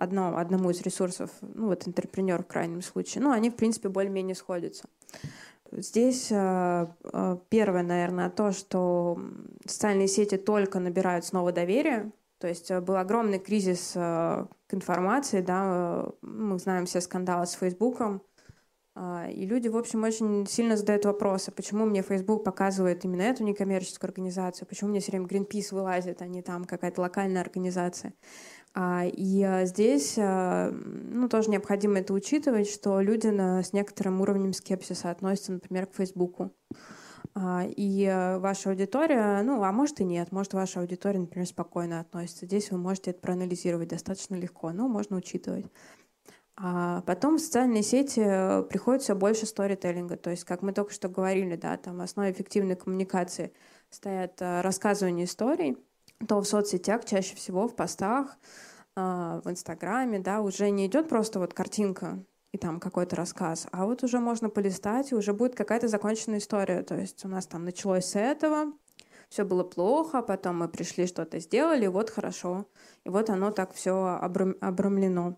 одно, 0.00 0.36
одному 0.36 0.70
из 0.70 0.80
ресурсов, 0.82 1.30
ну 1.40 1.68
вот 1.68 1.86
интерпренер 1.86 2.42
в 2.42 2.46
крайнем 2.46 2.82
случае, 2.82 3.22
ну 3.22 3.30
они 3.30 3.50
в 3.50 3.56
принципе 3.56 3.88
более-менее 3.88 4.34
сходятся. 4.34 4.84
Здесь 5.72 6.28
э, 6.32 6.86
э, 7.04 7.36
первое, 7.48 7.82
наверное, 7.82 8.28
то, 8.28 8.50
что 8.50 9.20
социальные 9.64 10.08
сети 10.08 10.36
только 10.36 10.80
набирают 10.80 11.24
снова 11.24 11.52
доверие. 11.52 12.10
То 12.38 12.48
есть 12.48 12.70
э, 12.70 12.80
был 12.80 12.96
огромный 12.96 13.38
кризис 13.38 13.92
к 13.92 14.48
информации, 14.70 15.42
да, 15.42 16.08
мы 16.22 16.58
знаем 16.58 16.86
все 16.86 17.00
скандалы 17.00 17.46
с 17.46 17.52
Фейсбуком, 17.52 18.22
и 19.32 19.46
люди, 19.46 19.68
в 19.68 19.76
общем, 19.76 20.02
очень 20.02 20.46
сильно 20.46 20.76
задают 20.76 21.04
вопросы, 21.04 21.52
почему 21.52 21.86
мне 21.86 22.02
Facebook 22.02 22.44
показывает 22.44 23.04
именно 23.04 23.22
эту 23.22 23.44
некоммерческую 23.44 24.08
организацию, 24.08 24.68
почему 24.68 24.90
мне 24.90 25.00
все 25.00 25.12
время 25.12 25.26
Greenpeace 25.26 25.72
вылазит, 25.72 26.22
а 26.22 26.26
не 26.26 26.42
там 26.42 26.64
какая-то 26.64 27.00
локальная 27.00 27.40
организация. 27.40 28.14
А, 28.72 29.04
и 29.04 29.42
а, 29.42 29.64
здесь 29.64 30.16
ну, 30.16 31.28
тоже 31.28 31.50
необходимо 31.50 31.98
это 31.98 32.14
учитывать, 32.14 32.68
что 32.70 33.00
люди 33.00 33.26
на, 33.26 33.62
с 33.62 33.72
некоторым 33.72 34.20
уровнем 34.20 34.52
скепсиса 34.52 35.10
относятся, 35.10 35.52
например, 35.52 35.86
к 35.86 35.94
Фейсбуку. 35.94 36.52
И 37.76 38.36
ваша 38.40 38.70
аудитория, 38.70 39.40
ну, 39.42 39.62
а 39.62 39.70
может 39.70 40.00
и 40.00 40.04
нет, 40.04 40.32
может 40.32 40.52
ваша 40.52 40.80
аудитория, 40.80 41.20
например, 41.20 41.46
спокойно 41.46 42.00
относится. 42.00 42.44
Здесь 42.44 42.72
вы 42.72 42.78
можете 42.78 43.12
это 43.12 43.20
проанализировать 43.20 43.88
достаточно 43.88 44.34
легко, 44.34 44.72
но 44.72 44.88
можно 44.88 45.16
учитывать. 45.16 45.66
А 46.56 47.02
потом 47.02 47.36
в 47.36 47.40
социальные 47.40 47.84
сети 47.84 48.20
приходит 48.68 49.02
все 49.02 49.14
больше 49.14 49.46
сторителлинга. 49.46 50.16
То 50.16 50.30
есть, 50.30 50.44
как 50.44 50.62
мы 50.62 50.72
только 50.72 50.92
что 50.92 51.08
говорили, 51.08 51.54
да, 51.54 51.76
там 51.76 51.98
в 51.98 52.00
основе 52.02 52.32
эффективной 52.32 52.74
коммуникации 52.74 53.52
стоят 53.90 54.34
рассказывание 54.40 55.26
историй, 55.26 55.78
то 56.26 56.40
в 56.40 56.46
соцсетях 56.46 57.04
чаще 57.04 57.34
всего 57.34 57.68
в 57.68 57.74
постах, 57.74 58.36
э, 58.96 59.40
в 59.44 59.50
Инстаграме, 59.50 60.18
да, 60.18 60.40
уже 60.40 60.70
не 60.70 60.86
идет 60.86 61.08
просто 61.08 61.38
вот 61.38 61.54
картинка 61.54 62.22
и 62.52 62.58
там 62.58 62.80
какой-то 62.80 63.16
рассказ, 63.16 63.68
а 63.70 63.86
вот 63.86 64.02
уже 64.02 64.18
можно 64.18 64.48
полистать, 64.48 65.12
и 65.12 65.14
уже 65.14 65.32
будет 65.32 65.54
какая-то 65.54 65.88
законченная 65.88 66.38
история. 66.38 66.82
То 66.82 66.96
есть 66.96 67.24
у 67.24 67.28
нас 67.28 67.46
там 67.46 67.64
началось 67.64 68.06
с 68.06 68.16
этого, 68.18 68.72
все 69.28 69.44
было 69.44 69.62
плохо, 69.62 70.22
потом 70.22 70.58
мы 70.58 70.68
пришли, 70.68 71.06
что-то 71.06 71.38
сделали, 71.38 71.86
вот 71.86 72.10
хорошо. 72.10 72.66
И 73.04 73.08
вот 73.08 73.30
оно 73.30 73.52
так 73.52 73.72
все 73.72 74.18
обрамлено. 74.60 75.36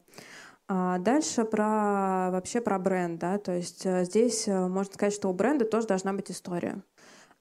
А 0.69 0.99
дальше 0.99 1.45
про 1.45 2.31
вообще 2.31 2.63
про 2.63 2.79
бренд, 2.79 3.21
да, 3.21 3.37
то 3.37 3.53
есть 3.53 3.85
э, 3.85 4.05
здесь 4.05 4.49
э, 4.49 4.69
можно 4.69 4.95
сказать, 4.95 5.13
что 5.13 5.29
у 5.29 5.35
бренда 5.35 5.67
тоже 5.67 5.89
должна 5.89 6.15
быть 6.15 6.31
история. 6.31 6.83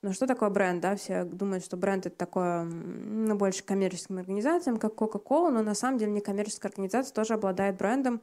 Но 0.01 0.13
что 0.13 0.25
такое 0.25 0.49
бренд, 0.49 0.81
да? 0.81 0.95
Все 0.95 1.23
думают, 1.25 1.63
что 1.63 1.77
бренд 1.77 2.07
это 2.07 2.15
такое, 2.15 2.63
ну, 2.63 3.35
больше 3.35 3.63
коммерческим 3.63 4.17
организациям, 4.17 4.77
как 4.77 4.93
Coca-Cola, 4.93 5.51
но 5.51 5.61
на 5.61 5.75
самом 5.75 5.99
деле 5.99 6.11
некоммерческая 6.11 6.71
организация 6.71 7.13
тоже 7.13 7.35
обладает 7.35 7.77
брендом. 7.77 8.21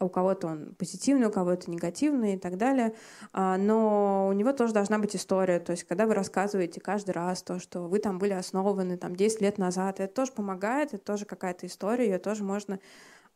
У 0.00 0.08
кого-то 0.08 0.46
он 0.46 0.74
позитивный, 0.78 1.26
у 1.26 1.30
кого-то 1.30 1.70
негативный 1.70 2.34
и 2.34 2.38
так 2.38 2.56
далее. 2.56 2.94
А, 3.32 3.58
но 3.58 4.28
у 4.28 4.32
него 4.32 4.52
тоже 4.52 4.72
должна 4.72 4.98
быть 4.98 5.16
история. 5.16 5.58
То 5.58 5.72
есть, 5.72 5.84
когда 5.84 6.06
вы 6.06 6.14
рассказываете 6.14 6.80
каждый 6.80 7.10
раз 7.10 7.42
то, 7.42 7.58
что 7.58 7.88
вы 7.88 7.98
там 7.98 8.18
были 8.18 8.32
основаны 8.32 8.96
там 8.96 9.14
10 9.14 9.42
лет 9.42 9.58
назад, 9.58 10.00
это 10.00 10.14
тоже 10.14 10.32
помогает, 10.32 10.94
это 10.94 11.04
тоже 11.04 11.26
какая-то 11.26 11.66
история, 11.66 12.06
ее 12.06 12.18
тоже 12.18 12.42
можно 12.44 12.78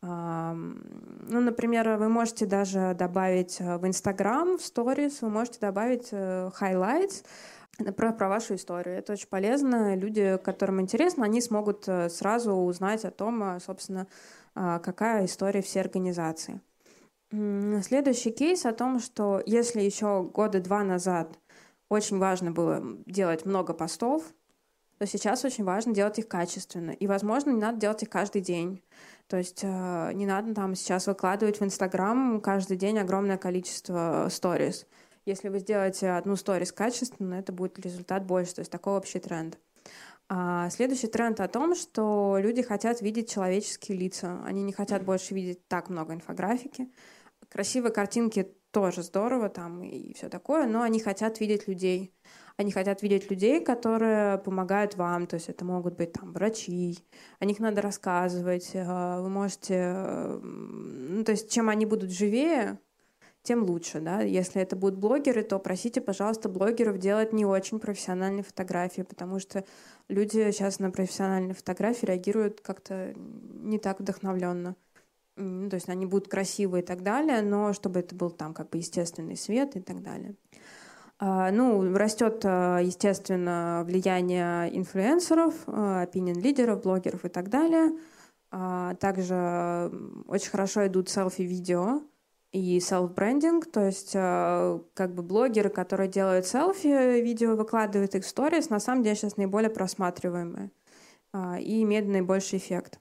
ну, 0.03 1.39
например, 1.39 1.95
вы 1.95 2.09
можете 2.09 2.45
даже 2.45 2.93
добавить 2.93 3.61
э, 3.61 3.77
в 3.77 3.87
Инстаграм, 3.87 4.57
в 4.57 4.61
сторис, 4.61 5.21
вы 5.21 5.29
можете 5.29 5.59
добавить 5.61 6.09
э, 6.11 6.49
highlights, 6.59 7.23
про, 7.95 8.13
про 8.13 8.29
вашу 8.29 8.55
историю. 8.55 8.97
Это 8.97 9.13
очень 9.13 9.27
полезно. 9.27 9.95
Люди, 9.95 10.37
которым 10.43 10.81
интересно, 10.81 11.25
они 11.25 11.41
смогут 11.41 11.87
э, 11.87 12.09
сразу 12.09 12.53
узнать 12.53 13.05
о 13.05 13.11
том, 13.11 13.59
собственно, 13.59 14.07
какая 14.53 15.25
история 15.25 15.61
всей 15.61 15.79
организации. 15.79 16.61
Следующий 17.81 18.29
кейс 18.29 18.65
о 18.67 18.73
том, 18.73 18.99
что 18.99 19.41
если 19.47 19.81
еще 19.81 20.21
года 20.21 20.59
два 20.61 20.83
назад 20.83 21.39
очень 21.89 22.19
важно 22.19 22.51
было 22.51 22.83
делать 23.07 23.45
много 23.45 23.73
постов, 23.73 24.23
то 24.99 25.07
сейчас 25.07 25.43
очень 25.43 25.63
важно 25.63 25.93
делать 25.93 26.19
их 26.19 26.27
качественно. 26.27 26.91
И, 26.91 27.07
возможно, 27.07 27.49
не 27.49 27.59
надо 27.59 27.79
делать 27.79 28.03
их 28.03 28.09
каждый 28.09 28.41
день. 28.41 28.83
То 29.27 29.37
есть 29.37 29.61
э, 29.63 30.11
не 30.13 30.25
надо 30.25 30.53
там 30.53 30.75
сейчас 30.75 31.07
выкладывать 31.07 31.59
в 31.59 31.63
Инстаграм 31.63 32.39
каждый 32.39 32.77
день 32.77 32.99
огромное 32.99 33.37
количество 33.37 34.27
сторис. 34.29 34.85
Если 35.25 35.49
вы 35.49 35.59
сделаете 35.59 36.09
одну 36.09 36.35
сторис 36.35 36.71
качественно, 36.71 37.35
это 37.35 37.51
будет 37.51 37.79
результат 37.79 38.25
больше. 38.25 38.55
То 38.55 38.61
есть 38.61 38.71
такой 38.71 38.97
общий 38.97 39.19
тренд. 39.19 39.57
А 40.29 40.69
следующий 40.69 41.07
тренд 41.07 41.39
о 41.39 41.47
том, 41.47 41.75
что 41.75 42.37
люди 42.39 42.61
хотят 42.61 43.01
видеть 43.01 43.31
человеческие 43.31 43.97
лица. 43.97 44.41
Они 44.45 44.63
не 44.63 44.73
хотят 44.73 45.03
больше 45.03 45.33
видеть 45.33 45.67
так 45.67 45.89
много 45.89 46.13
инфографики. 46.13 46.91
Красивые 47.49 47.91
картинки 47.91 48.55
тоже 48.71 49.03
здорово 49.03 49.49
там 49.49 49.83
и 49.83 50.13
все 50.13 50.29
такое, 50.29 50.65
но 50.65 50.81
они 50.81 50.99
хотят 50.99 51.39
видеть 51.39 51.67
людей. 51.67 52.13
Они 52.57 52.71
хотят 52.71 53.01
видеть 53.03 53.29
людей, 53.29 53.63
которые 53.63 54.39
помогают 54.39 54.95
вам. 54.95 55.27
То 55.27 55.35
есть 55.35 55.49
это 55.49 55.63
могут 55.63 55.95
быть 55.95 56.13
там 56.13 56.33
врачи, 56.33 56.97
о 57.39 57.45
них 57.45 57.59
надо 57.59 57.81
рассказывать. 57.81 58.71
Э, 58.73 59.21
вы 59.21 59.29
можете... 59.29 59.75
Э, 59.75 60.39
ну, 60.41 61.23
то 61.23 61.31
есть 61.31 61.51
чем 61.51 61.69
они 61.69 61.85
будут 61.85 62.11
живее, 62.11 62.79
тем 63.43 63.63
лучше, 63.63 63.99
да. 63.99 64.21
Если 64.21 64.61
это 64.61 64.75
будут 64.75 64.97
блогеры, 64.97 65.43
то 65.43 65.59
просите, 65.59 66.01
пожалуйста, 66.01 66.49
блогеров 66.49 66.97
делать 66.97 67.33
не 67.33 67.45
очень 67.45 67.79
профессиональные 67.79 68.43
фотографии, 68.43 69.01
потому 69.01 69.39
что 69.39 69.65
люди 70.07 70.51
сейчас 70.51 70.79
на 70.79 70.91
профессиональные 70.91 71.53
фотографии 71.53 72.05
реагируют 72.05 72.61
как-то 72.61 73.13
не 73.15 73.79
так 73.79 73.99
вдохновленно. 73.99 74.75
Ну, 75.35 75.69
то 75.69 75.75
есть 75.75 75.89
они 75.89 76.05
будут 76.05 76.27
красивые 76.27 76.83
и 76.83 76.85
так 76.85 77.03
далее, 77.03 77.41
но 77.41 77.73
чтобы 77.73 77.99
это 77.99 78.15
был 78.15 78.29
там 78.29 78.53
как 78.53 78.69
бы 78.69 78.77
естественный 78.77 79.35
свет 79.35 79.75
и 79.75 79.81
так 79.81 80.01
далее. 80.01 80.35
А, 81.19 81.51
ну, 81.51 81.93
растет, 81.95 82.41
а, 82.43 82.79
естественно, 82.79 83.83
влияние 83.85 84.75
инфлюенсеров, 84.77 85.55
а, 85.67 86.03
опинион-лидеров, 86.03 86.81
блогеров 86.81 87.25
и 87.25 87.29
так 87.29 87.49
далее. 87.49 87.91
Также 88.99 89.91
очень 90.27 90.51
хорошо 90.51 90.85
идут 90.85 91.09
селфи-видео 91.09 92.03
и 92.53 92.79
селф-брендинг, 92.79 93.65
то 93.65 93.85
есть 93.85 94.13
как 94.13 95.13
бы 95.13 95.23
блогеры, 95.23 95.69
которые 95.69 96.07
делают 96.07 96.45
селфи-видео, 96.47 97.55
выкладывают 97.55 98.15
их 98.15 98.25
сторис, 98.25 98.69
на 98.69 98.79
самом 98.79 99.03
деле 99.03 99.15
сейчас 99.15 99.35
наиболее 99.35 99.69
просматриваемые 99.69 100.71
и 101.59 101.81
имеют 101.83 102.07
наибольший 102.07 102.59
эффект. 102.59 102.99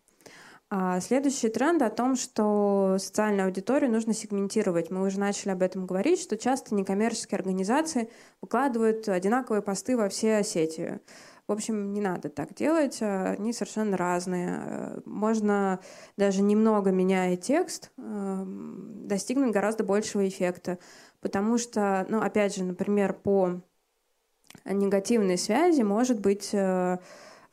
А 0.75 1.01
следующий 1.01 1.51
тренд 1.51 1.83
о 1.83 1.91
том, 1.91 2.17
что 2.17 2.97
социальную 2.99 3.45
аудиторию 3.45 3.91
нужно 3.93 4.15
сегментировать. 4.15 4.91
Мы 4.91 5.07
уже 5.07 5.21
начали 5.21 5.51
об 5.51 5.61
этом 5.61 5.85
говорить, 5.85 6.19
что 6.19 6.39
часто 6.39 6.75
некоммерческие 6.75 7.37
организации 7.37 8.11
выкладывают 8.41 9.07
одинаковые 9.07 9.61
посты 9.61 9.99
во 9.99 10.09
все 10.09 10.43
сети. 10.43 11.01
В 11.49 11.53
общем, 11.53 11.93
не 11.93 12.01
надо 12.01 12.29
так 12.29 12.55
делать, 12.55 12.99
они 13.01 13.53
совершенно 13.53 13.97
разные. 13.97 15.03
Можно 15.05 15.81
даже 16.17 16.41
немного 16.41 16.91
меняя 16.93 17.37
текст 17.37 17.91
эм, 17.99 19.09
достигнуть 19.09 19.53
гораздо 19.53 19.83
большего 19.83 20.27
эффекта, 20.27 20.79
потому 21.21 21.59
что, 21.59 22.07
ну, 22.09 22.21
опять 22.21 22.55
же, 22.55 22.65
например, 22.65 23.13
по 23.13 23.61
негативной 24.65 25.39
связи 25.39 25.83
может 25.83 26.21
быть 26.21 26.51
э, 26.53 26.99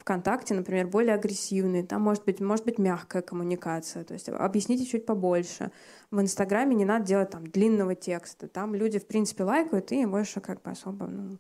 ВКонтакте, 0.10 0.56
например, 0.56 0.88
более 0.88 1.14
агрессивный, 1.14 1.84
там 1.84 2.02
может 2.02 2.26
быть, 2.26 2.40
может 2.40 2.66
быть 2.66 2.80
мягкая 2.80 3.22
коммуникация, 3.22 4.04
то 4.04 4.16
есть 4.16 4.28
объясните 4.28 4.84
чуть 4.84 5.06
побольше. 5.06 5.72
В 6.10 6.20
Инстаграме 6.20 6.74
не 6.74 6.84
надо 6.84 7.06
делать 7.06 7.30
там 7.30 7.46
длинного 7.46 7.94
текста, 7.94 8.48
там 8.48 8.74
люди, 8.74 8.98
в 8.98 9.06
принципе, 9.06 9.44
лайкают 9.44 9.92
и 9.92 10.04
больше 10.08 10.42
как 10.42 10.64
бы 10.64 10.72
особо, 10.72 11.06
ну, 11.06 11.38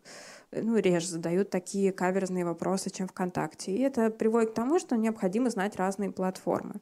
ну, 0.51 0.77
реже 0.77 1.07
задают 1.07 1.49
такие 1.49 1.91
каверзные 1.91 2.45
вопросы, 2.45 2.91
чем 2.91 3.07
ВКонтакте. 3.07 3.71
И 3.71 3.81
это 3.81 4.11
приводит 4.11 4.51
к 4.51 4.53
тому, 4.53 4.77
что 4.77 4.95
необходимо 4.97 5.49
знать 5.49 5.75
разные 5.75 6.11
платформы. 6.11 6.75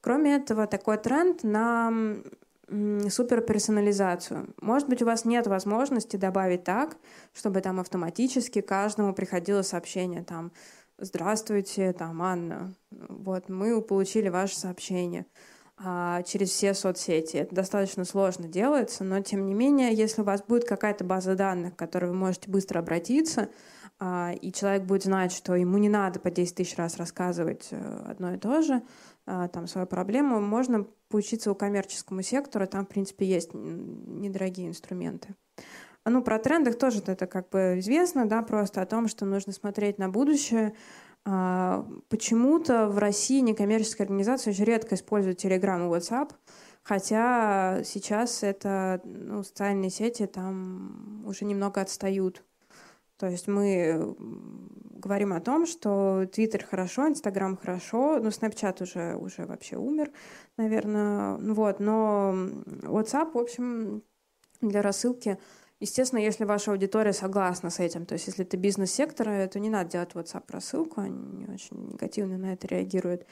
Кроме 0.00 0.34
этого, 0.34 0.66
такой 0.66 0.98
тренд 0.98 1.44
на 1.44 1.92
суперперсонализацию. 3.08 4.54
Может 4.60 4.88
быть, 4.88 5.02
у 5.02 5.04
вас 5.04 5.24
нет 5.24 5.46
возможности 5.48 6.16
добавить 6.16 6.62
так, 6.62 6.96
чтобы 7.34 7.60
там 7.60 7.80
автоматически 7.80 8.60
каждому 8.60 9.12
приходило 9.12 9.62
сообщение 9.62 10.22
там 10.22 10.52
Здравствуйте, 11.02 11.94
там 11.94 12.20
Анна. 12.20 12.74
Вот 12.90 13.48
мы 13.48 13.80
получили 13.80 14.28
ваше 14.28 14.58
сообщение 14.58 15.24
а, 15.78 16.22
через 16.24 16.50
все 16.50 16.74
соцсети. 16.74 17.38
Это 17.38 17.54
достаточно 17.54 18.04
сложно 18.04 18.48
делается, 18.48 19.02
но 19.02 19.22
тем 19.22 19.46
не 19.46 19.54
менее, 19.54 19.94
если 19.94 20.20
у 20.20 20.24
вас 20.26 20.42
будет 20.42 20.68
какая-то 20.68 21.04
база 21.04 21.36
данных, 21.36 21.74
к 21.74 21.78
которой 21.78 22.10
вы 22.10 22.16
можете 22.16 22.50
быстро 22.50 22.80
обратиться, 22.80 23.48
а, 23.98 24.34
и 24.42 24.52
человек 24.52 24.82
будет 24.82 25.04
знать, 25.04 25.32
что 25.32 25.54
ему 25.54 25.78
не 25.78 25.88
надо 25.88 26.20
по 26.20 26.30
10 26.30 26.56
тысяч 26.56 26.76
раз 26.76 26.98
рассказывать 26.98 27.68
э, 27.70 28.04
одно 28.06 28.34
и 28.34 28.38
то 28.38 28.60
же, 28.60 28.82
а, 29.24 29.48
там 29.48 29.68
свою 29.68 29.86
проблему, 29.86 30.38
можно 30.38 30.86
поучиться 31.08 31.50
у 31.50 31.54
коммерческому 31.54 32.20
сектору, 32.20 32.66
там, 32.66 32.84
в 32.84 32.90
принципе, 32.90 33.24
есть 33.24 33.54
недорогие 33.54 34.68
инструменты. 34.68 35.34
Ну, 36.10 36.22
про 36.22 36.40
трендах 36.40 36.76
тоже 36.76 37.02
это 37.06 37.26
как 37.26 37.48
бы 37.50 37.76
известно, 37.78 38.26
да, 38.26 38.42
просто 38.42 38.82
о 38.82 38.86
том, 38.86 39.06
что 39.06 39.24
нужно 39.24 39.52
смотреть 39.52 39.98
на 39.98 40.08
будущее. 40.08 40.74
А, 41.24 41.86
почему-то 42.08 42.88
в 42.88 42.98
России 42.98 43.40
некоммерческие 43.40 44.06
организации 44.06 44.50
очень 44.50 44.64
редко 44.64 44.96
используют 44.96 45.44
Telegram 45.44 45.78
и 45.86 45.88
WhatsApp, 45.88 46.32
хотя 46.82 47.82
сейчас 47.84 48.42
это, 48.42 49.00
ну, 49.04 49.44
социальные 49.44 49.90
сети 49.90 50.26
там 50.26 51.22
уже 51.26 51.44
немного 51.44 51.80
отстают. 51.80 52.42
То 53.16 53.28
есть 53.28 53.46
мы 53.46 54.16
говорим 54.18 55.32
о 55.32 55.40
том, 55.40 55.66
что 55.66 56.26
Твиттер 56.32 56.64
хорошо, 56.64 57.06
Инстаграм 57.06 57.56
хорошо, 57.56 58.18
ну, 58.18 58.30
Snapchat 58.30 58.82
уже, 58.82 59.14
уже 59.14 59.46
вообще 59.46 59.76
умер, 59.76 60.10
наверное, 60.56 61.36
вот, 61.36 61.78
но 61.78 62.34
WhatsApp, 62.82 63.32
в 63.32 63.38
общем, 63.38 64.02
для 64.60 64.82
рассылки 64.82 65.38
Естественно, 65.80 66.20
если 66.20 66.44
ваша 66.44 66.72
аудитория 66.72 67.14
согласна 67.14 67.70
с 67.70 67.80
этим, 67.80 68.04
то 68.04 68.12
есть 68.12 68.26
если 68.26 68.44
это 68.44 68.58
бизнес-сектор, 68.58 69.48
то 69.48 69.58
не 69.58 69.70
надо 69.70 69.90
делать 69.90 70.12
WhatsApp-рассылку, 70.12 71.00
они 71.00 71.46
очень 71.46 71.92
негативно 71.92 72.36
на 72.36 72.52
это 72.52 72.66
реагируют. 72.66 73.26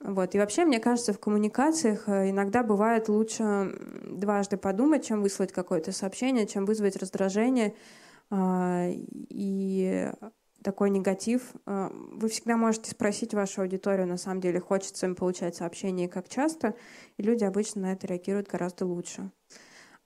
Вот. 0.00 0.34
И 0.34 0.38
вообще, 0.38 0.64
мне 0.64 0.80
кажется, 0.80 1.12
в 1.12 1.20
коммуникациях 1.20 2.08
э, 2.08 2.30
иногда 2.30 2.64
бывает 2.64 3.08
лучше 3.08 3.72
дважды 4.04 4.56
подумать, 4.56 5.06
чем 5.06 5.22
выслать 5.22 5.52
какое-то 5.52 5.92
сообщение, 5.92 6.46
чем 6.46 6.64
вызвать 6.64 6.96
раздражение 6.96 7.74
а, 8.30 8.88
и 8.90 10.10
такой 10.64 10.90
негатив. 10.90 11.52
А, 11.66 11.92
вы 11.92 12.28
всегда 12.28 12.56
можете 12.56 12.90
спросить 12.90 13.32
вашу 13.34 13.60
аудиторию, 13.60 14.08
на 14.08 14.16
самом 14.16 14.40
деле, 14.40 14.58
хочется 14.58 15.06
им 15.06 15.14
получать 15.14 15.54
сообщения 15.54 16.08
как 16.08 16.28
часто, 16.28 16.74
и 17.16 17.22
люди 17.22 17.44
обычно 17.44 17.82
на 17.82 17.92
это 17.92 18.08
реагируют 18.08 18.48
гораздо 18.48 18.86
лучше. 18.86 19.30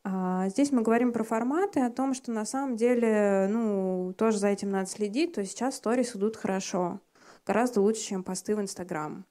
А, 0.09 0.49
здесь 0.51 0.71
мы 0.71 0.83
говорим 0.83 1.13
про 1.13 1.25
форматы, 1.25 1.81
о 1.81 1.91
том, 1.91 2.15
что 2.15 2.31
на 2.31 2.45
самом 2.45 2.77
деле, 2.77 3.49
ну, 3.51 4.15
тоже 4.17 4.39
за 4.39 4.47
этим 4.49 4.71
надо 4.71 4.89
следить. 4.89 5.33
То 5.33 5.41
есть 5.41 5.53
сейчас 5.53 5.77
сторис 5.77 6.15
идут 6.15 6.37
хорошо, 6.37 7.01
гораздо 7.45 7.81
лучше, 7.81 8.03
чем 8.03 8.23
посты 8.23 8.55
в 8.55 8.61
Инстаграм. 8.61 9.25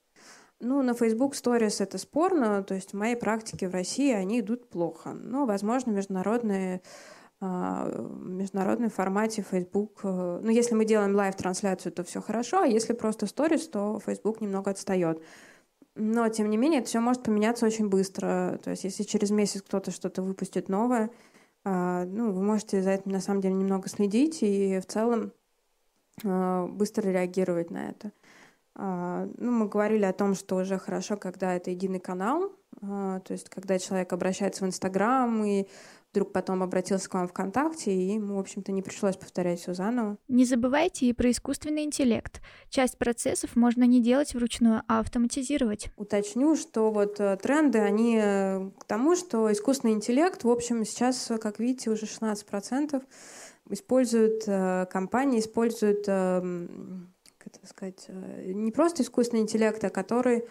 Ну, 0.60 0.82
на 0.82 0.92
Facebook 0.92 1.34
Stories 1.34 1.82
это 1.82 1.96
спорно, 1.96 2.62
то 2.62 2.74
есть 2.74 2.92
в 2.92 2.96
моей 2.96 3.16
практике 3.16 3.68
в 3.68 3.72
России 3.72 4.12
они 4.12 4.40
идут 4.40 4.68
плохо. 4.68 5.14
Но, 5.14 5.46
возможно, 5.46 5.92
международные 5.92 6.82
а, 7.40 7.90
международном 8.22 8.90
формате 8.90 9.44
Facebook, 9.50 10.00
э, 10.02 10.40
ну, 10.42 10.50
если 10.50 10.74
мы 10.74 10.84
делаем 10.84 11.14
live-трансляцию, 11.14 11.92
то 11.92 12.04
все 12.04 12.20
хорошо, 12.20 12.62
а 12.62 12.66
если 12.66 12.92
просто 12.92 13.26
сторис, 13.26 13.68
то 13.68 13.98
Facebook 14.04 14.42
немного 14.42 14.70
отстает. 14.70 15.22
Но, 15.96 16.28
тем 16.28 16.50
не 16.50 16.56
менее, 16.56 16.80
это 16.80 16.88
все 16.88 17.00
может 17.00 17.22
поменяться 17.22 17.66
очень 17.66 17.88
быстро. 17.88 18.60
То 18.62 18.70
есть, 18.70 18.84
если 18.84 19.02
через 19.02 19.30
месяц 19.30 19.62
кто-то 19.62 19.90
что-то 19.90 20.22
выпустит 20.22 20.68
новое, 20.68 21.10
а, 21.64 22.04
ну, 22.04 22.32
вы 22.32 22.42
можете 22.42 22.82
за 22.82 22.90
этим, 22.90 23.12
на 23.12 23.20
самом 23.20 23.40
деле, 23.40 23.54
немного 23.54 23.88
следить 23.88 24.42
и 24.42 24.78
в 24.78 24.86
целом 24.86 25.32
а, 26.24 26.66
быстро 26.66 27.08
реагировать 27.10 27.70
на 27.70 27.88
это. 27.88 28.12
Ну, 28.78 29.50
мы 29.52 29.68
говорили 29.68 30.04
о 30.04 30.12
том, 30.12 30.34
что 30.34 30.56
уже 30.56 30.78
хорошо, 30.78 31.16
когда 31.16 31.54
это 31.54 31.70
единый 31.70 31.98
канал, 31.98 32.52
то 32.78 33.24
есть 33.30 33.48
когда 33.48 33.78
человек 33.78 34.12
обращается 34.12 34.64
в 34.64 34.68
Инстаграм 34.68 35.42
и 35.46 35.66
вдруг 36.16 36.32
потом 36.32 36.62
обратился 36.62 37.10
к 37.10 37.14
вам 37.14 37.28
ВКонтакте, 37.28 37.92
и 37.92 38.14
ему, 38.14 38.36
в 38.36 38.38
общем-то, 38.38 38.72
не 38.72 38.80
пришлось 38.80 39.16
повторять 39.16 39.60
все 39.60 39.74
заново. 39.74 40.16
Не 40.28 40.46
забывайте 40.46 41.04
и 41.04 41.12
про 41.12 41.30
искусственный 41.30 41.84
интеллект. 41.84 42.40
Часть 42.70 42.96
процессов 42.96 43.54
можно 43.54 43.84
не 43.84 44.00
делать 44.00 44.34
вручную, 44.34 44.82
а 44.88 45.00
автоматизировать. 45.00 45.90
Уточню, 45.96 46.56
что 46.56 46.90
вот 46.90 47.20
э, 47.20 47.36
тренды, 47.36 47.80
они 47.80 48.18
э, 48.18 48.70
к 48.78 48.84
тому, 48.84 49.14
что 49.14 49.52
искусственный 49.52 49.92
интеллект, 49.92 50.42
в 50.42 50.48
общем, 50.48 50.86
сейчас, 50.86 51.30
как 51.38 51.58
видите, 51.58 51.90
уже 51.90 52.06
16% 52.06 53.02
используют 53.68 54.44
э, 54.46 54.86
компании, 54.90 55.40
используют, 55.40 56.04
эм, 56.06 57.12
как 57.36 57.56
это 57.56 57.66
сказать, 57.66 58.08
не 58.46 58.72
просто 58.72 59.02
искусственный 59.02 59.42
интеллект, 59.42 59.84
а 59.84 59.90
который 59.90 60.46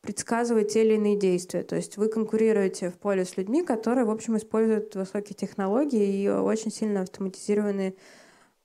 предсказывать 0.00 0.72
те 0.72 0.84
или 0.84 0.94
иные 0.94 1.16
действия. 1.16 1.62
То 1.62 1.76
есть 1.76 1.96
вы 1.96 2.08
конкурируете 2.08 2.90
в 2.90 2.98
поле 2.98 3.24
с 3.24 3.36
людьми, 3.36 3.62
которые, 3.62 4.04
в 4.04 4.10
общем, 4.10 4.36
используют 4.36 4.94
высокие 4.94 5.34
технологии 5.34 6.22
и 6.22 6.28
очень 6.28 6.72
сильно 6.72 7.02
автоматизированные 7.02 7.94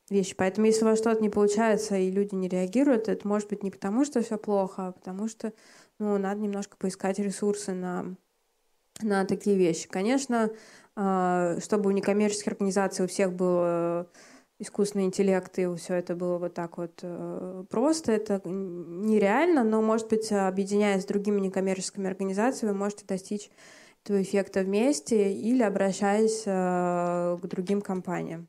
вещи. 0.09 0.35
Поэтому 0.35 0.67
если 0.67 0.85
у 0.85 0.87
вас 0.87 0.99
что-то 0.99 1.21
не 1.21 1.29
получается 1.29 1.97
и 1.97 2.11
люди 2.11 2.35
не 2.35 2.47
реагируют, 2.47 3.09
это 3.09 3.27
может 3.27 3.49
быть 3.49 3.63
не 3.63 3.71
потому, 3.71 4.05
что 4.05 4.21
все 4.21 4.37
плохо, 4.37 4.87
а 4.87 4.91
потому 4.93 5.27
что 5.27 5.51
ну, 5.99 6.17
надо 6.17 6.41
немножко 6.41 6.77
поискать 6.77 7.19
ресурсы 7.19 7.73
на, 7.73 8.15
на 9.01 9.25
такие 9.25 9.57
вещи. 9.57 9.87
Конечно, 9.89 10.51
а, 10.95 11.57
чтобы 11.59 11.89
у 11.89 11.93
некоммерческих 11.93 12.53
организаций 12.53 13.05
у 13.05 13.07
всех 13.07 13.33
было 13.33 14.07
искусственный 14.59 15.05
интеллект, 15.05 15.57
и 15.59 15.75
все 15.75 15.95
это 15.95 16.15
было 16.15 16.37
вот 16.37 16.53
так 16.53 16.77
вот 16.77 16.99
э, 17.01 17.63
просто. 17.69 18.11
Это 18.11 18.41
нереально, 18.45 19.63
но, 19.63 19.81
может 19.81 20.09
быть, 20.09 20.31
объединяясь 20.31 21.03
с 21.03 21.05
другими 21.05 21.41
некоммерческими 21.41 22.07
организациями, 22.07 22.71
вы 22.71 22.77
можете 22.77 23.05
достичь 23.05 23.49
этого 24.03 24.21
эффекта 24.21 24.61
вместе 24.61 25.33
или 25.33 25.61
обращаясь 25.61 26.43
э, 26.45 27.37
к 27.41 27.45
другим 27.47 27.81
компаниям. 27.81 28.47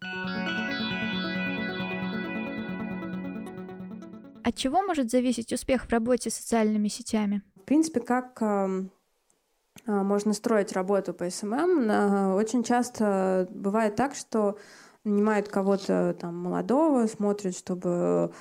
От 4.45 4.55
чего 4.55 4.83
может 4.83 5.11
зависеть 5.11 5.53
успех 5.53 5.87
в 5.87 5.91
работе 5.91 6.31
с 6.31 6.35
социальными 6.35 6.87
сетями? 6.87 7.43
В 7.57 7.63
принципе, 7.63 7.99
как 7.99 8.41
эм, 8.43 8.93
э, 9.87 9.91
можно 9.91 10.35
строить 10.35 10.71
работу 10.73 11.13
по 11.13 11.29
SMM, 11.29 12.35
очень 12.37 12.63
часто 12.63 13.49
бывает 13.51 13.97
так, 13.97 14.15
что 14.15 14.57
нанимают 15.07 15.49
кого-то 15.49 16.17
там 16.21 16.37
молодого, 16.37 17.07
смотрят, 17.07 17.57
чтобы 17.57 18.33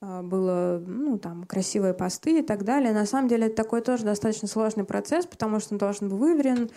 а, 0.00 0.22
было, 0.22 0.82
ну, 0.84 1.18
там, 1.18 1.44
красивые 1.44 1.94
посты 1.94 2.40
и 2.40 2.42
так 2.42 2.64
далее. 2.64 2.92
На 2.92 3.06
самом 3.06 3.28
деле 3.28 3.46
это 3.46 3.56
такой 3.56 3.82
тоже 3.82 4.04
достаточно 4.04 4.48
сложный 4.48 4.84
процесс, 4.84 5.26
потому 5.26 5.60
что 5.60 5.74
он 5.74 5.78
должен 5.78 6.08
быть 6.08 6.18
выверен. 6.18 6.70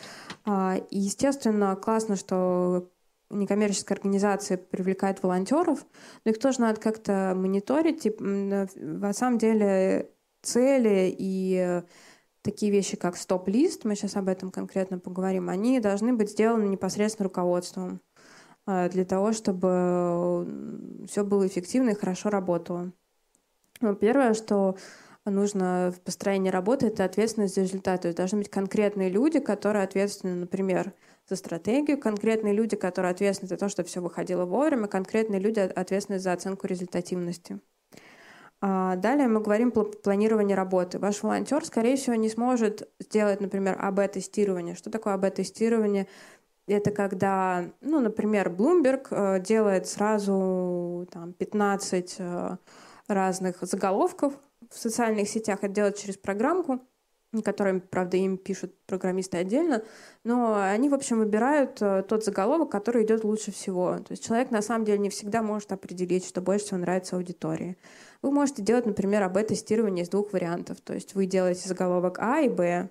А, 0.45 0.77
и, 0.89 0.99
естественно, 0.99 1.75
классно, 1.75 2.15
что 2.15 2.89
некоммерческая 3.31 3.97
организация 3.97 4.58
привлекает 4.58 5.23
волонтеров, 5.23 5.86
но 6.23 6.31
их 6.31 6.39
тоже 6.39 6.62
надо 6.62 6.79
как-то 6.79 7.34
мониторить. 7.36 8.05
И, 8.05 8.15
на 8.19 9.13
самом 9.13 9.38
деле 9.38 10.12
цели 10.41 11.15
и 11.17 11.81
такие 12.43 12.71
вещи, 12.71 12.95
как 12.95 13.17
стоп-лист, 13.17 13.86
мы 13.86 13.95
сейчас 13.95 14.15
об 14.15 14.27
этом 14.27 14.51
конкретно 14.51 14.99
поговорим, 14.99 15.49
они 15.49 15.79
должны 15.79 16.13
быть 16.13 16.29
сделаны 16.29 16.65
непосредственно 16.65 17.23
руководством. 17.23 18.01
А, 18.65 18.89
для 18.89 19.06
того, 19.06 19.32
чтобы 19.32 21.06
все 21.08 21.23
было 21.23 21.45
эффективно 21.45 21.91
и 21.91 21.95
хорошо 21.95 22.30
работало. 22.30 22.91
Ну, 23.82 23.95
первое, 23.95 24.34
что 24.34 24.78
нужно 25.25 25.93
в 25.95 26.01
построении 26.01 26.49
работы, 26.49 26.88
это 26.88 27.04
ответственность 27.04 27.56
за 27.56 27.62
результат. 27.62 28.01
То 28.01 28.08
есть 28.08 28.17
должны 28.17 28.39
быть 28.39 28.49
конкретные 28.49 29.10
люди, 29.10 29.39
которые 29.39 29.84
ответственны, 29.84 30.36
например, 30.36 30.93
за 31.28 31.36
стратегию, 31.36 31.99
конкретные 31.99 32.54
люди, 32.54 32.75
которые 32.75 33.12
ответственны 33.12 33.49
за 33.49 33.58
то, 33.58 33.69
чтобы 33.69 33.89
все 33.89 34.01
выходило 34.01 34.45
вовремя, 34.45 34.88
конкретные 34.88 35.39
люди 35.39 35.60
ответственны 35.60 36.19
за 36.19 36.34
оценку 36.34 36.67
результативности. 36.67 37.60
А 38.62 38.95
далее 38.95 39.28
мы 39.28 39.41
говорим 39.41 39.71
про 39.71 39.84
планирование 39.84 40.56
работы. 40.56 40.97
Ваш 40.97 41.21
волонтер, 41.23 41.63
скорее 41.65 41.97
всего, 41.97 42.15
не 42.15 42.30
сможет 42.30 42.89
сделать, 42.99 43.41
например, 43.41 43.78
АБ-тестирование. 43.80 44.75
Что 44.75 44.89
такое 44.89 45.13
АБ-тестирование? 45.13 46.08
Это 46.67 46.91
когда, 46.91 47.65
ну, 47.82 47.99
например, 47.99 48.49
Bloomberg 48.49 49.08
э, 49.12 49.39
делает 49.39 49.88
сразу 49.88 51.08
там, 51.12 51.34
15 51.34 52.15
э, 52.17 52.58
разных 53.08 53.58
заголовков 53.62 54.34
в 54.71 54.78
социальных 54.78 55.30
сетях. 55.30 55.60
Это 55.62 55.73
делает 55.73 55.97
через 55.97 56.17
программку, 56.17 56.82
которыми, 57.43 57.80
правда, 57.80 58.17
им 58.17 58.38
пишут 58.38 58.73
программисты 58.88 59.38
отдельно. 59.38 59.84
Но 60.23 60.56
они, 60.56 60.89
в 60.89 60.95
общем, 60.95 61.19
выбирают 61.19 61.82
э, 61.82 62.04
тот 62.08 62.23
заголовок, 62.23 62.71
который 62.71 63.04
идет 63.04 63.23
лучше 63.23 63.51
всего. 63.51 63.97
То 63.99 64.12
есть 64.12 64.25
человек, 64.25 64.49
на 64.49 64.63
самом 64.63 64.86
деле, 64.86 64.97
не 64.97 65.10
всегда 65.10 65.43
может 65.43 65.71
определить, 65.71 66.25
что 66.25 66.41
больше 66.41 66.65
всего 66.65 66.80
нравится 66.80 67.15
аудитории. 67.15 67.78
Вы 68.23 68.32
можете 68.32 68.63
делать, 68.63 68.88
например, 68.88 69.21
АБ-тестирование 69.23 70.04
из 70.04 70.10
двух 70.10 70.34
вариантов. 70.34 70.82
То 70.82 70.93
есть 70.93 71.13
вы 71.13 71.28
делаете 71.28 71.67
заголовок 71.67 72.17
А 72.19 72.41
и 72.41 72.49
Б, 72.49 72.89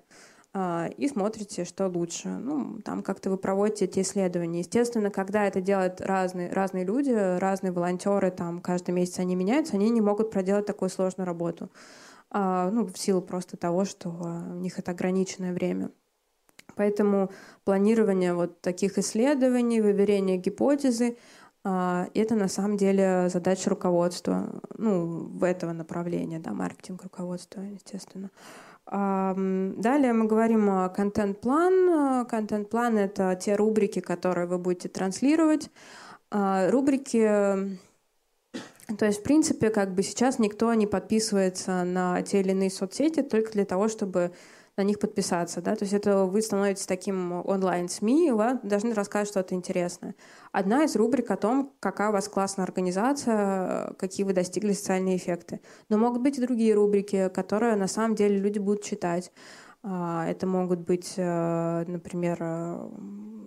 и 0.55 1.07
смотрите, 1.09 1.65
что 1.65 1.87
лучше. 1.87 2.29
Ну, 2.29 2.79
там 2.79 3.03
как-то 3.03 3.29
вы 3.29 3.37
проводите 3.37 3.85
эти 3.85 3.99
исследования. 3.99 4.59
Естественно, 4.59 5.09
когда 5.09 5.45
это 5.47 5.59
делают 5.59 5.99
разные, 5.99 6.49
разные 6.51 6.85
люди, 6.85 7.11
разные 7.11 7.73
волонтеры, 7.73 8.31
там 8.31 8.61
каждый 8.61 8.91
месяц 8.91 9.19
они 9.19 9.35
меняются, 9.35 9.75
они 9.75 9.89
не 9.89 9.99
могут 9.99 10.31
проделать 10.31 10.65
такую 10.65 10.89
сложную 10.89 11.25
работу. 11.25 11.69
А, 12.31 12.69
ну, 12.71 12.85
в 12.85 12.97
силу 12.97 13.21
просто 13.21 13.57
того, 13.57 13.83
что 13.85 14.09
у 14.09 14.59
них 14.59 14.79
это 14.79 14.91
ограниченное 14.91 15.53
время. 15.53 15.91
Поэтому 16.75 17.31
планирование 17.63 18.33
вот 18.33 18.61
таких 18.61 18.97
исследований, 18.97 19.81
выверение 19.81 20.37
гипотезы, 20.37 21.17
а, 21.63 22.07
это 22.13 22.35
на 22.35 22.47
самом 22.47 22.77
деле 22.77 23.27
задача 23.29 23.69
руководства, 23.69 24.61
ну, 24.77 25.05
в 25.05 25.43
этого 25.43 25.73
направления, 25.73 26.39
да, 26.39 26.53
маркетинг 26.53 27.03
руководства, 27.03 27.61
естественно. 27.61 28.29
Далее 28.87 30.13
мы 30.13 30.25
говорим 30.25 30.69
о 30.69 30.89
контент-план. 30.89 32.25
Контент-план— 32.27 32.97
это 32.99 33.35
те 33.35 33.55
рубрики, 33.55 33.99
которые 33.99 34.47
вы 34.47 34.59
будете 34.59 34.89
транслировать. 34.89 35.71
А, 36.29 36.69
рубрики 36.69 37.77
то 38.99 39.05
есть, 39.05 39.21
в 39.21 39.23
принципе, 39.23 39.71
как 39.71 39.95
бы 39.95 40.03
сейчас 40.03 40.37
никто 40.37 40.71
не 40.75 40.85
подписывается 40.85 41.83
на 41.83 42.21
те 42.21 42.41
или 42.41 42.51
иные 42.51 42.69
соцсети 42.69 43.23
только 43.23 43.51
для 43.51 43.65
того, 43.65 43.87
чтобы 43.87 44.31
на 44.77 44.81
них 44.81 44.99
подписаться, 44.99 45.61
да, 45.61 45.75
то 45.75 45.83
есть 45.83 45.93
это 45.93 46.25
вы 46.25 46.41
становитесь 46.41 46.85
таким 46.85 47.31
онлайн-СМИ, 47.31 48.27
и 48.27 48.31
вы 48.31 48.59
должны 48.63 48.93
рассказать 48.93 49.29
что-то 49.29 49.55
интересное. 49.55 50.15
Одна 50.51 50.83
из 50.83 50.95
рубрик 50.95 51.31
о 51.31 51.37
том, 51.37 51.73
какая 51.79 52.09
у 52.09 52.13
вас 52.13 52.27
классная 52.27 52.65
организация, 52.65 53.93
какие 53.97 54.25
вы 54.25 54.33
достигли 54.33 54.73
социальные 54.73 55.17
эффекты. 55.17 55.61
Но 55.89 55.97
могут 55.97 56.21
быть 56.21 56.37
и 56.37 56.41
другие 56.41 56.73
рубрики, 56.73 57.29
которые 57.33 57.75
на 57.75 57.87
самом 57.87 58.15
деле 58.15 58.37
люди 58.37 58.59
будут 58.59 58.83
читать. 58.83 59.31
А, 59.87 60.25
это 60.27 60.47
могут 60.47 60.79
быть, 60.79 61.13
э, 61.15 61.83
например, 61.87 62.39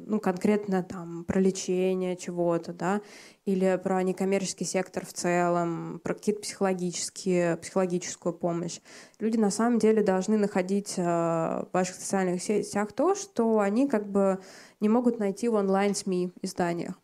ну, 0.08 0.20
конкретно 0.20 0.84
там 0.84 1.24
про 1.24 1.40
лечение 1.40 2.16
чего-то, 2.16 2.72
да, 2.72 3.02
или 3.44 3.78
про 3.82 4.02
некоммерческий 4.04 4.64
сектор 4.64 5.04
в 5.04 5.12
целом, 5.12 6.00
про 6.02 6.14
какие-то 6.14 6.40
психологические, 6.42 7.56
психологическую 7.56 8.32
помощь. 8.32 8.80
Люди 9.18 9.36
на 9.36 9.50
самом 9.50 9.80
деле 9.80 10.02
должны 10.04 10.38
находить 10.38 10.94
э, 10.96 11.02
в 11.02 11.68
ваших 11.72 11.96
социальных 11.96 12.40
сетях 12.40 12.92
то, 12.92 13.16
что 13.16 13.58
они 13.58 13.88
как 13.88 14.08
бы 14.08 14.38
не 14.78 14.88
могут 14.88 15.18
найти 15.18 15.48
в 15.48 15.54
онлайн-СМИ 15.54 16.32
изданиях. 16.40 16.94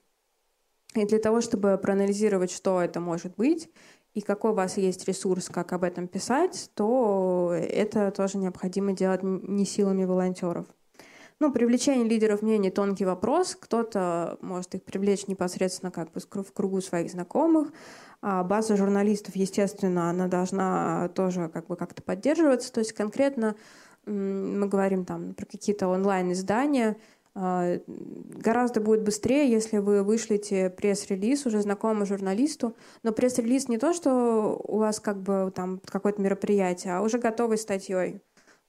И 0.95 1.05
для 1.07 1.19
того, 1.19 1.41
чтобы 1.41 1.77
проанализировать, 1.77 2.53
что 2.53 2.81
это 2.81 3.01
может 3.01 3.35
быть, 3.35 3.69
и 4.15 4.21
какой 4.21 4.53
у 4.53 4.55
вас 4.55 4.77
есть 4.77 5.07
ресурс, 5.07 5.49
как 5.49 5.73
об 5.73 5.83
этом 5.83 6.07
писать, 6.07 6.71
то 6.75 7.53
это 7.53 8.11
тоже 8.13 8.39
необходимо 8.39 8.93
делать 8.93 9.23
не 9.23 9.65
силами 9.65 10.05
волонтеров. 10.05 10.67
Ну, 11.41 11.53
привлечение 11.53 12.09
лидеров 12.09 12.43
мнений– 12.43 12.71
тонкий 12.71 13.05
вопрос. 13.05 13.57
Кто-то 13.61 14.39
может 14.41 14.77
их 14.77 14.85
привлечь 14.85 15.27
непосредственно 15.27 15.91
как 15.91 16.13
бы 16.13 16.21
в 16.21 16.53
кругу 16.53 16.81
своих 16.81 17.11
знакомых. 17.11 17.73
А 18.23 18.45
база 18.45 18.77
журналистов, 18.77 19.35
естественно, 19.35 20.11
она 20.11 20.29
должна 20.29 21.09
тоже 21.09 21.51
как 21.53 21.67
бы 21.67 21.77
как-то 21.77 22.03
поддерживаться. 22.03 22.73
То 22.73 22.81
есть 22.81 22.93
конкретно 22.93 23.57
мы 24.07 24.69
говорим 24.69 25.05
там 25.05 25.35
про 25.35 25.45
какие-то 25.45 25.89
онлайн-издания– 25.89 26.97
гораздо 27.35 28.81
будет 28.81 29.03
быстрее, 29.03 29.51
если 29.51 29.79
вы 29.79 30.03
вышлите 30.03 30.71
пресс-релиз 30.71 31.47
уже 31.47 31.61
знакомому 31.61 32.07
журналисту. 32.07 32.77
Но 33.03 33.13
пресс-релиз 33.13 33.69
не 33.69 33.79
то, 33.79 33.93
что 33.93 34.61
у 34.63 34.79
вас 34.79 35.01
как 35.01 35.21
бы 35.21 35.53
там 35.55 35.81
какое-то 35.85 36.23
мероприятие, 36.23 36.95
а 36.95 37.03
уже 37.03 37.19
готовой 37.19 37.59
статьей. 37.59 38.21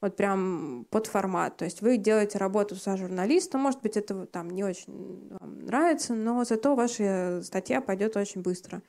Вот 0.01 0.17
прям 0.17 0.85
под 0.89 1.07
формат. 1.07 1.57
То 1.57 1.65
есть 1.65 1.81
вы 1.81 1.97
делаете 1.97 2.37
работу 2.37 2.75
со 2.75 2.97
журналистом, 2.97 3.61
может 3.61 3.81
быть, 3.81 3.97
это 3.97 4.25
там 4.25 4.49
не 4.49 4.63
очень 4.63 5.29
вам 5.39 5.65
нравится, 5.65 6.13
но 6.13 6.43
зато 6.43 6.75
ваша 6.75 7.41
статья 7.43 7.81
пойдет 7.81 8.17
очень 8.17 8.41
быстро. 8.41 8.81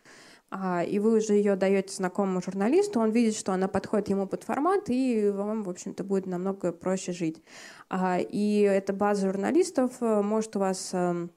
А, 0.50 0.84
и 0.84 0.98
вы 0.98 1.16
уже 1.18 1.34
ее 1.34 1.56
даете 1.56 1.92
знакомому 1.92 2.40
журналисту, 2.40 3.00
он 3.00 3.10
видит, 3.10 3.34
что 3.34 3.52
она 3.52 3.66
подходит 3.66 4.08
ему 4.08 4.28
под 4.28 4.44
формат, 4.44 4.88
и 4.88 5.28
вам, 5.30 5.64
в 5.64 5.70
общем-то, 5.70 6.04
будет 6.04 6.26
намного 6.26 6.72
проще 6.72 7.12
жить. 7.12 7.42
А, 7.88 8.18
и 8.20 8.60
эта 8.60 8.92
база 8.92 9.26
журналистов 9.26 9.92
э, 10.00 10.22
может 10.22 10.54
у 10.54 10.60
вас 10.60 10.90
эм, 10.92 11.30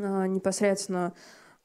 а, 0.00 0.26
непосредственно 0.26 1.12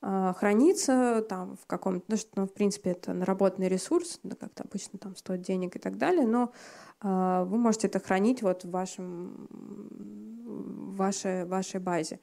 храниться 0.01 1.25
там 1.27 1.57
в 1.57 1.65
каком-то, 1.65 2.05
ну, 2.07 2.15
что, 2.15 2.29
ну, 2.37 2.47
в 2.47 2.53
принципе, 2.53 2.91
это 2.91 3.11
наработанный 3.11 3.67
ресурс, 3.67 4.21
да, 4.23 4.37
как-то 4.37 4.63
обычно 4.63 4.97
там 4.97 5.13
стоит 5.17 5.41
денег 5.41 5.75
и 5.75 5.79
так 5.79 5.97
далее, 5.97 6.25
но 6.25 6.53
вы 7.01 7.57
можете 7.57 7.87
это 7.87 7.99
хранить 7.99 8.41
вот 8.41 8.63
в 8.63 8.69
вашем, 8.69 9.49
в 9.51 10.95
вашей, 10.95 11.43
вашей 11.43 11.81
базе 11.81 12.21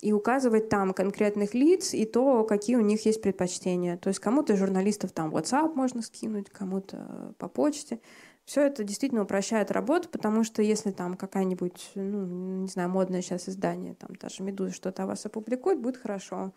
и 0.00 0.12
указывать 0.12 0.68
там 0.68 0.92
конкретных 0.92 1.54
лиц 1.54 1.94
и 1.94 2.04
то, 2.04 2.44
какие 2.44 2.76
у 2.76 2.80
них 2.80 3.06
есть 3.06 3.22
предпочтения. 3.22 3.96
То 3.96 4.08
есть 4.08 4.20
кому-то 4.20 4.56
журналистов 4.56 5.12
там 5.12 5.34
WhatsApp 5.34 5.74
можно 5.74 6.02
скинуть, 6.02 6.50
кому-то 6.50 7.34
по 7.38 7.48
почте. 7.48 8.00
Все 8.44 8.62
это 8.62 8.84
действительно 8.84 9.22
упрощает 9.22 9.70
работу, 9.70 10.10
потому 10.10 10.44
что 10.44 10.60
если 10.60 10.90
там 10.90 11.16
какая-нибудь, 11.16 11.92
ну, 11.94 12.60
не 12.60 12.68
знаю, 12.68 12.90
модное 12.90 13.22
сейчас 13.22 13.48
издание, 13.48 13.94
там 13.94 14.10
даже 14.16 14.42
«Медуза» 14.42 14.74
что-то 14.74 15.04
о 15.04 15.06
вас 15.06 15.24
опубликует, 15.24 15.80
будет 15.80 15.96
хорошо. 15.96 16.52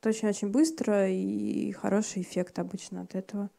Это 0.00 0.10
очень-очень 0.10 0.48
быстро 0.48 1.10
и 1.10 1.72
хороший 1.72 2.22
эффект 2.22 2.60
обычно 2.60 3.02
от 3.02 3.16
этого. 3.16 3.50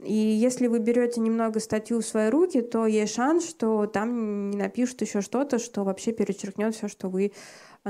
И 0.00 0.12
если 0.12 0.66
вы 0.66 0.80
берете 0.80 1.20
немного 1.20 1.60
статью 1.60 2.00
в 2.00 2.06
свои 2.06 2.28
руки, 2.28 2.60
то 2.60 2.84
есть 2.84 3.14
шанс, 3.14 3.48
что 3.48 3.86
там 3.86 4.50
не 4.50 4.56
напишут 4.56 5.00
еще 5.02 5.20
что-то, 5.20 5.58
что 5.58 5.84
вообще 5.84 6.12
перечеркнет 6.12 6.74
все, 6.74 6.88
что 6.88 7.08
вы 7.08 7.32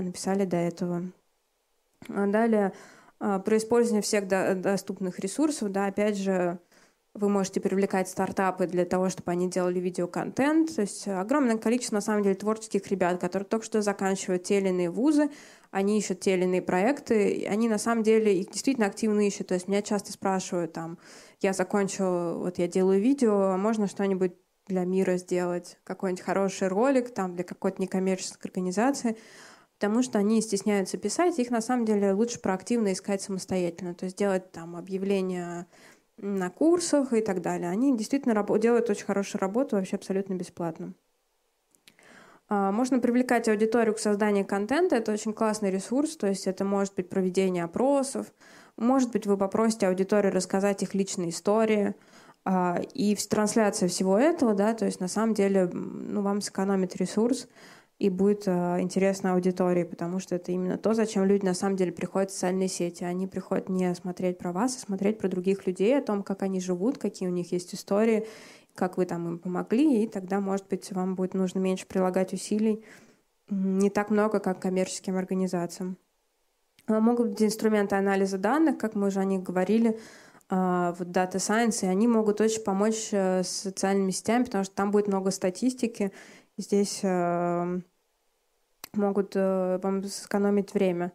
написали 0.03 0.45
до 0.45 0.57
этого. 0.57 1.11
А 2.09 2.27
далее, 2.27 2.73
а, 3.21 3.39
про 3.39 3.57
использование 3.57 4.03
всех 4.03 4.29
доступных 4.29 5.19
ресурсов, 5.19 5.71
да, 5.71 5.87
опять 5.87 6.17
же, 6.17 6.59
вы 7.15 7.29
можете 7.29 7.61
привлекать 7.61 8.09
стартапы 8.09 8.67
для 8.67 8.85
того, 8.85 9.09
чтобы 9.09 9.31
они 9.31 9.49
делали 9.49 9.79
видеоконтент. 9.79 10.75
То 10.75 10.83
есть 10.83 11.07
огромное 11.07 11.57
количество, 11.57 11.95
на 11.95 12.01
самом 12.01 12.25
деле, 12.25 12.35
творческих 12.35 12.89
ребят, 12.89 13.21
которые 13.21 13.47
только 13.47 13.65
что 13.65 13.83
заканчивают 13.83 14.43
те 14.43 14.59
или 14.59 14.69
иные 14.69 14.91
вузы, 14.91 15.31
они 15.71 15.99
ищут 15.99 16.21
те 16.21 16.35
или 16.35 16.43
иные 16.43 16.63
проекты, 16.63 17.47
они 17.49 17.69
на 17.69 17.79
самом 17.79 18.03
деле 18.03 18.41
их 18.41 18.51
действительно 18.51 18.89
активно 18.89 19.27
ищут. 19.27 19.49
То 19.49 19.55
есть 19.55 19.69
меня 19.69 19.83
часто 19.83 20.13
спрашивают, 20.13 20.73
там, 20.73 20.99
я 21.41 21.53
закончила, 21.53 22.35
вот 22.37 22.59
я 22.59 22.67
делаю 22.67 23.01
видео, 23.01 23.53
а 23.53 23.57
можно 23.57 23.87
что-нибудь 23.87 24.33
для 24.67 24.85
мира 24.85 25.17
сделать, 25.17 25.79
какой-нибудь 25.85 26.25
хороший 26.25 26.69
ролик 26.69 27.13
там 27.13 27.35
для 27.37 27.45
какой-то 27.45 27.81
некоммерческой 27.81 28.49
организации 28.49 29.17
потому 29.85 30.03
что 30.03 30.19
они 30.19 30.41
стесняются 30.41 30.97
писать, 30.97 31.39
их 31.39 31.51
на 31.51 31.61
самом 31.61 31.85
деле 31.85 32.15
лучше 32.15 32.41
проактивно 32.41 32.95
искать 32.95 33.21
самостоятельно, 33.21 33.93
то 33.93 34.07
есть 34.07 34.17
делать 34.17 34.51
там 34.51 34.77
объявления 34.77 35.67
на 36.17 36.49
курсах 36.49 37.13
и 37.13 37.21
так 37.21 37.43
далее. 37.43 37.69
Они 37.69 37.95
действительно 37.95 38.47
делают 38.59 38.89
очень 38.89 39.05
хорошую 39.05 39.43
работу 39.43 39.77
вообще 39.77 39.97
абсолютно 39.97 40.33
бесплатно. 40.33 40.95
А, 42.49 42.73
можно 42.73 42.99
привлекать 42.99 43.47
аудиторию 43.47 43.95
к 43.95 43.99
созданию 43.99 44.47
контента. 44.47 44.97
Это 44.97 45.13
очень 45.13 45.35
классный 45.35 45.71
ресурс. 45.71 46.17
То 46.17 46.29
есть 46.29 46.47
это 46.47 46.65
может 46.65 46.95
быть 46.95 47.11
проведение 47.11 47.65
опросов. 47.65 48.33
Может 48.79 49.13
быть, 49.13 49.27
вы 49.27 49.37
попросите 49.37 49.89
аудиторию 49.89 50.33
рассказать 50.33 50.83
их 50.83 50.95
личные 50.95 51.29
истории. 51.29 51.95
А, 52.47 52.81
и 52.95 53.15
трансляция 53.17 53.91
всего 53.91 54.17
этого, 54.17 54.55
да, 54.55 54.73
то 54.73 54.87
есть 54.87 55.01
на 55.01 55.09
самом 55.09 55.35
деле 55.35 55.69
ну, 55.73 56.23
вам 56.23 56.41
сэкономит 56.41 56.97
ресурс 56.97 57.49
и 57.99 58.11
будет 58.11 58.47
э, 58.47 58.81
интересно 58.81 59.35
аудитории, 59.35 59.85
потому 59.85 60.19
что 60.19 60.35
это 60.35 60.53
именно 60.53 60.77
то, 60.77 60.95
зачем 60.95 61.25
люди 61.25 61.45
на 61.45 61.55
самом 61.55 61.77
деле 61.77 61.93
приходят 61.93 62.31
в 62.31 62.35
социальные 62.35 62.69
сети. 62.69 63.05
Они 63.05 63.27
приходят 63.27 63.69
не 63.69 63.95
смотреть 63.95 64.39
про 64.39 64.53
вас, 64.53 64.77
а 64.77 64.81
смотреть 64.81 65.19
про 65.19 65.29
других 65.29 65.67
людей, 65.67 65.97
о 65.97 66.03
том, 66.03 66.23
как 66.23 66.43
они 66.43 66.61
живут, 66.61 66.99
какие 66.99 67.29
у 67.29 67.33
них 67.33 67.53
есть 67.53 67.75
истории, 67.75 68.27
как 68.75 68.97
вы 68.97 69.07
там 69.07 69.29
им 69.29 69.39
помогли, 69.39 70.03
и 70.03 70.09
тогда, 70.09 70.41
может 70.41 70.67
быть, 70.69 70.91
вам 70.93 71.15
будет 71.15 71.35
нужно 71.35 71.61
меньше 71.61 71.87
прилагать 71.87 72.33
усилий, 72.33 72.85
не 73.49 73.91
так 73.91 74.11
много, 74.11 74.41
как 74.41 74.61
коммерческим 74.61 75.17
организациям. 75.17 75.97
А 76.87 77.01
могут 77.01 77.29
быть 77.29 77.43
инструменты 77.43 77.95
анализа 77.95 78.39
данных, 78.39 78.79
как 78.79 78.95
мы 78.95 79.07
уже 79.07 79.21
о 79.21 79.25
них 79.25 79.43
говорили, 79.43 79.99
а, 80.51 80.95
вот 80.99 81.09
Data 81.09 81.37
Science, 81.37 81.85
и 81.85 81.89
они 81.89 82.07
могут 82.09 82.41
очень 82.41 82.63
помочь 82.63 83.09
э, 83.13 83.43
с 83.43 83.49
социальными 83.49 84.11
сетями, 84.11 84.45
потому 84.45 84.65
что 84.65 84.75
там 84.75 84.91
будет 84.91 85.09
много 85.09 85.31
статистики, 85.31 86.13
Здесь 86.57 87.01
э, 87.03 87.81
могут 88.93 89.33
э, 89.35 89.79
вам 89.83 90.05
сэкономить 90.05 90.75
время. 90.75 91.13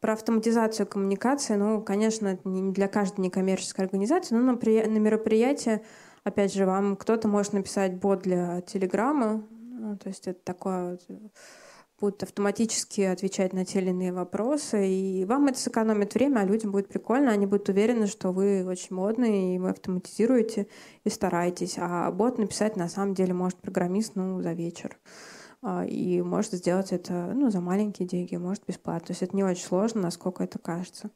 Про 0.00 0.12
автоматизацию 0.12 0.86
коммуникации, 0.86 1.54
ну, 1.54 1.82
конечно, 1.82 2.38
не 2.44 2.72
для 2.72 2.88
каждой 2.88 3.20
некоммерческой 3.20 3.86
организации, 3.86 4.34
но 4.34 4.42
на, 4.42 4.56
при... 4.56 4.84
на 4.84 4.98
мероприятии, 4.98 5.82
опять 6.24 6.52
же, 6.52 6.66
вам 6.66 6.96
кто-то 6.96 7.28
может 7.28 7.54
написать 7.54 7.94
бот 7.94 8.22
для 8.22 8.60
Телеграма, 8.60 9.46
ну, 9.50 9.96
то 9.96 10.08
есть 10.08 10.26
это 10.28 10.40
такое 10.44 10.92
вот 10.92 11.02
будут 12.00 12.22
автоматически 12.22 13.02
отвечать 13.02 13.52
на 13.52 13.64
те 13.64 13.80
или 13.80 13.90
иные 13.90 14.12
вопросы, 14.12 14.86
и 14.88 15.24
вам 15.24 15.46
это 15.46 15.58
сэкономит 15.58 16.14
время, 16.14 16.40
а 16.40 16.44
людям 16.44 16.72
будет 16.72 16.88
прикольно, 16.88 17.30
они 17.30 17.46
будут 17.46 17.68
уверены, 17.68 18.06
что 18.06 18.32
вы 18.32 18.64
очень 18.66 18.94
модные, 18.94 19.56
и 19.56 19.58
вы 19.58 19.70
автоматизируете 19.70 20.66
и 21.04 21.10
стараетесь. 21.10 21.76
А 21.78 22.10
бот 22.10 22.38
написать 22.38 22.76
на 22.76 22.88
самом 22.88 23.14
деле 23.14 23.34
может 23.34 23.58
программист 23.58 24.12
ну, 24.14 24.42
за 24.42 24.52
вечер. 24.52 24.98
А, 25.62 25.84
и 25.86 26.20
может 26.20 26.52
сделать 26.52 26.92
это 26.92 27.32
ну, 27.34 27.50
за 27.50 27.60
маленькие 27.60 28.06
деньги, 28.06 28.36
может 28.36 28.64
бесплатно. 28.66 29.06
То 29.06 29.10
есть 29.12 29.22
это 29.22 29.34
не 29.34 29.44
очень 29.44 29.64
сложно, 29.64 30.02
насколько 30.02 30.44
это 30.44 30.58
кажется. 30.58 31.10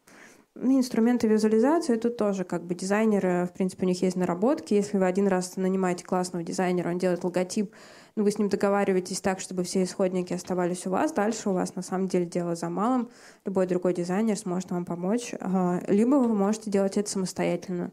Ну, 0.55 0.77
инструменты 0.77 1.29
визуализации 1.29 1.97
тут 1.97 2.17
тоже 2.17 2.45
как 2.45 2.65
бы 2.65 2.75
дизайнеры, 2.75 3.47
в 3.47 3.53
принципе, 3.53 3.85
у 3.85 3.89
них 3.89 4.03
есть 4.03 4.17
наработки. 4.17 4.75
Если 4.75 4.97
вы 4.97 5.07
один 5.07 5.29
раз 5.29 5.57
нанимаете 5.57 6.05
классного 6.05 6.45
дизайнера, 6.45 6.89
он 6.89 6.99
делает 6.99 7.23
логотип, 7.23 7.73
ну, 8.19 8.25
вы 8.25 8.33
с 8.33 8.39
ним 8.39 8.49
договариваетесь 8.49 9.21
так, 9.21 9.39
чтобы 9.39 9.63
все 9.63 9.85
исходники 9.85 10.33
оставались 10.33 10.85
у 10.89 10.91
вас. 10.91 11.13
Дальше 11.13 11.51
у 11.51 11.53
вас 11.53 11.77
на 11.77 11.83
самом 11.83 12.09
деле 12.09 12.27
дело 12.27 12.57
за 12.57 12.69
малым. 12.69 13.11
Любой 13.45 13.69
другой 13.69 13.95
дизайнер 13.95 14.37
сможет 14.37 14.73
вам 14.73 14.85
помочь. 14.85 15.37
А, 15.39 15.81
либо 15.87 16.17
вы 16.17 16.35
можете 16.35 16.69
делать 16.69 16.97
это 16.97 17.09
самостоятельно 17.09 17.93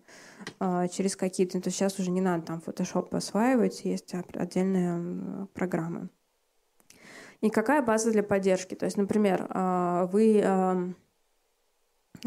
а, 0.59 0.87
через 0.87 1.15
какие-то... 1.15 1.61
То 1.61 1.67
есть 1.67 1.77
сейчас 1.77 1.99
уже 1.99 2.09
не 2.09 2.21
надо 2.21 2.43
там 2.43 2.63
Photoshop 2.65 3.15
осваивать, 3.15 3.85
есть 3.85 4.15
отдельные 4.33 5.45
программы. 5.53 6.09
И 7.41 7.51
какая 7.51 7.83
база 7.83 8.11
для 8.11 8.23
поддержки? 8.23 8.73
То 8.73 8.85
есть, 8.85 8.97
например, 8.97 9.45
а, 9.51 10.07
вы 10.07 10.43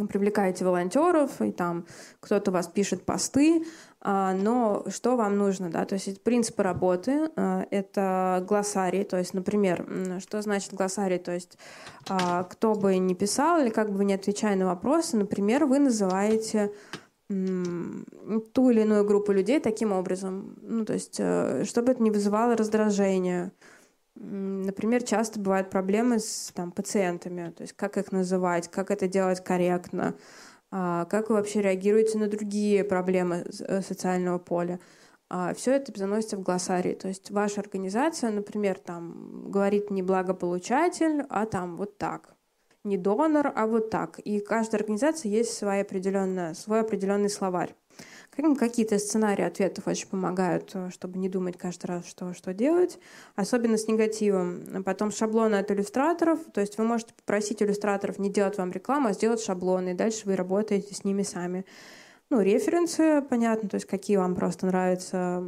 привлекаете 0.06 0.64
волонтеров, 0.64 1.42
и 1.42 1.50
там 1.50 1.84
кто-то 2.20 2.52
вас 2.52 2.68
пишет 2.68 3.04
посты, 3.04 3.64
но 4.04 4.84
что 4.88 5.16
вам 5.16 5.36
нужно, 5.36 5.70
да, 5.70 5.84
то 5.84 5.94
есть 5.94 6.22
принципы 6.22 6.62
работы, 6.62 7.30
а, 7.34 7.66
это 7.70 8.44
глоссарий, 8.46 9.04
то 9.04 9.16
есть, 9.18 9.34
например, 9.34 10.20
что 10.20 10.40
значит 10.40 10.72
глоссарий, 10.72 11.18
то 11.18 11.32
есть 11.32 11.58
а, 12.08 12.44
кто 12.44 12.74
бы 12.74 12.96
ни 12.98 13.14
писал 13.14 13.60
или 13.60 13.70
как 13.70 13.92
бы 13.92 14.04
не 14.04 14.14
отвечая 14.14 14.54
на 14.56 14.66
вопросы, 14.66 15.16
например, 15.16 15.66
вы 15.66 15.80
называете 15.80 16.72
ту 17.28 18.70
или 18.70 18.80
иную 18.80 19.04
группу 19.04 19.32
людей 19.32 19.60
таким 19.60 19.92
образом, 19.92 20.56
ну, 20.62 20.86
то 20.86 20.94
есть, 20.94 21.16
э, 21.18 21.64
чтобы 21.66 21.92
это 21.92 22.02
не 22.02 22.10
вызывало 22.10 22.56
раздражения, 22.56 23.52
Например, 24.20 25.02
часто 25.04 25.38
бывают 25.38 25.70
проблемы 25.70 26.18
с 26.18 26.50
там, 26.52 26.72
пациентами, 26.72 27.52
то 27.56 27.62
есть 27.62 27.74
как 27.74 27.96
их 27.96 28.10
называть, 28.10 28.68
как 28.68 28.90
это 28.90 29.06
делать 29.06 29.44
корректно, 29.44 30.08
а, 30.08 30.12
как 30.70 31.30
вы 31.30 31.36
вообще 31.36 31.62
реагируете 31.62 32.18
на 32.18 32.28
другие 32.28 32.84
проблемы 32.84 33.46
э, 33.60 33.80
социального 33.80 34.38
поля. 34.38 34.78
А, 35.30 35.54
Все 35.54 35.72
это 35.72 35.92
заносится 35.96 36.36
в 36.36 36.42
глоссарий. 36.42 36.94
То 36.94 37.08
есть 37.08 37.30
ваша 37.30 37.60
организация, 37.60 38.30
например, 38.30 38.78
там 38.78 39.50
говорит 39.50 39.90
не 39.90 40.02
благополучатель, 40.02 41.24
а 41.28 41.46
там 41.46 41.76
вот 41.76 41.98
так. 41.98 42.34
Не 42.84 42.96
донор, 42.96 43.52
а 43.54 43.66
вот 43.66 43.90
так. 43.90 44.18
И 44.20 44.40
каждая 44.40 44.80
организация 44.80 45.30
есть 45.30 45.52
свой 45.52 45.80
определенный, 45.80 46.54
свой 46.54 46.80
определенный 46.80 47.30
словарь. 47.30 47.74
Какие-то 48.58 48.98
сценарии 49.00 49.42
ответов 49.44 49.88
очень 49.88 50.08
помогают, 50.08 50.70
э, 50.74 50.90
чтобы 50.90 51.18
не 51.18 51.28
думать 51.28 51.56
каждый 51.56 51.86
раз, 51.86 52.06
что, 52.06 52.34
что 52.34 52.54
делать, 52.54 52.98
особенно 53.34 53.76
с 53.76 53.88
негативом. 53.88 54.84
Потом 54.84 55.10
шаблоны 55.10 55.56
от 55.56 55.70
иллюстраторов, 55.72 56.38
то 56.52 56.60
есть 56.60 56.78
вы 56.78 56.84
можете 56.84 57.14
попросить 57.14 57.62
иллюстраторов 57.62 58.18
не 58.18 58.30
делать 58.30 58.56
вам 58.56 58.70
рекламу, 58.70 59.08
а 59.08 59.12
сделать 59.12 59.42
шаблоны, 59.42 59.90
и 59.90 59.94
дальше 59.94 60.22
вы 60.24 60.36
работаете 60.36 60.94
с 60.94 61.02
ними 61.02 61.24
сами. 61.24 61.64
Ну, 62.30 62.40
референсы, 62.40 63.22
понятно, 63.22 63.68
то 63.68 63.74
есть 63.74 63.86
какие 63.86 64.18
вам 64.18 64.36
просто 64.36 64.66
нравятся, 64.66 65.44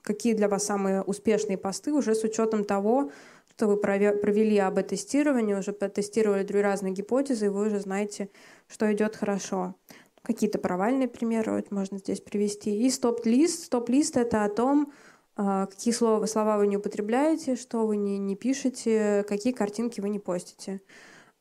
какие 0.00 0.32
для 0.32 0.48
вас 0.48 0.64
самые 0.64 1.02
успешные 1.02 1.58
посты 1.58 1.92
уже 1.92 2.14
с 2.14 2.24
учетом 2.24 2.64
того, 2.64 3.10
что 3.50 3.66
вы 3.66 3.76
провели 3.76 4.56
АБ-тестирование, 4.56 5.58
уже 5.58 5.74
протестировали 5.74 6.46
разные 6.50 6.94
гипотезы, 6.94 7.46
и 7.46 7.48
вы 7.50 7.66
уже 7.66 7.80
знаете, 7.80 8.30
что 8.68 8.90
идет 8.90 9.16
хорошо. 9.16 9.74
Какие-то 10.22 10.58
провальные 10.58 11.08
примеры 11.08 11.52
вот 11.52 11.70
можно 11.70 11.98
здесь 11.98 12.20
привести. 12.20 12.86
И 12.86 12.90
стоп-лист. 12.90 13.64
Стоп-лист— 13.64 14.16
это 14.18 14.44
о 14.44 14.48
том, 14.48 14.92
а, 15.36 15.66
какие 15.66 15.94
слова, 15.94 16.26
слова 16.26 16.58
вы 16.58 16.66
не 16.66 16.76
употребляете, 16.76 17.56
что 17.56 17.86
вы 17.86 17.96
не, 17.96 18.18
не 18.18 18.36
пишете, 18.36 19.24
какие 19.26 19.52
картинки 19.52 20.00
вы 20.00 20.10
не 20.10 20.18
постите. 20.18 20.82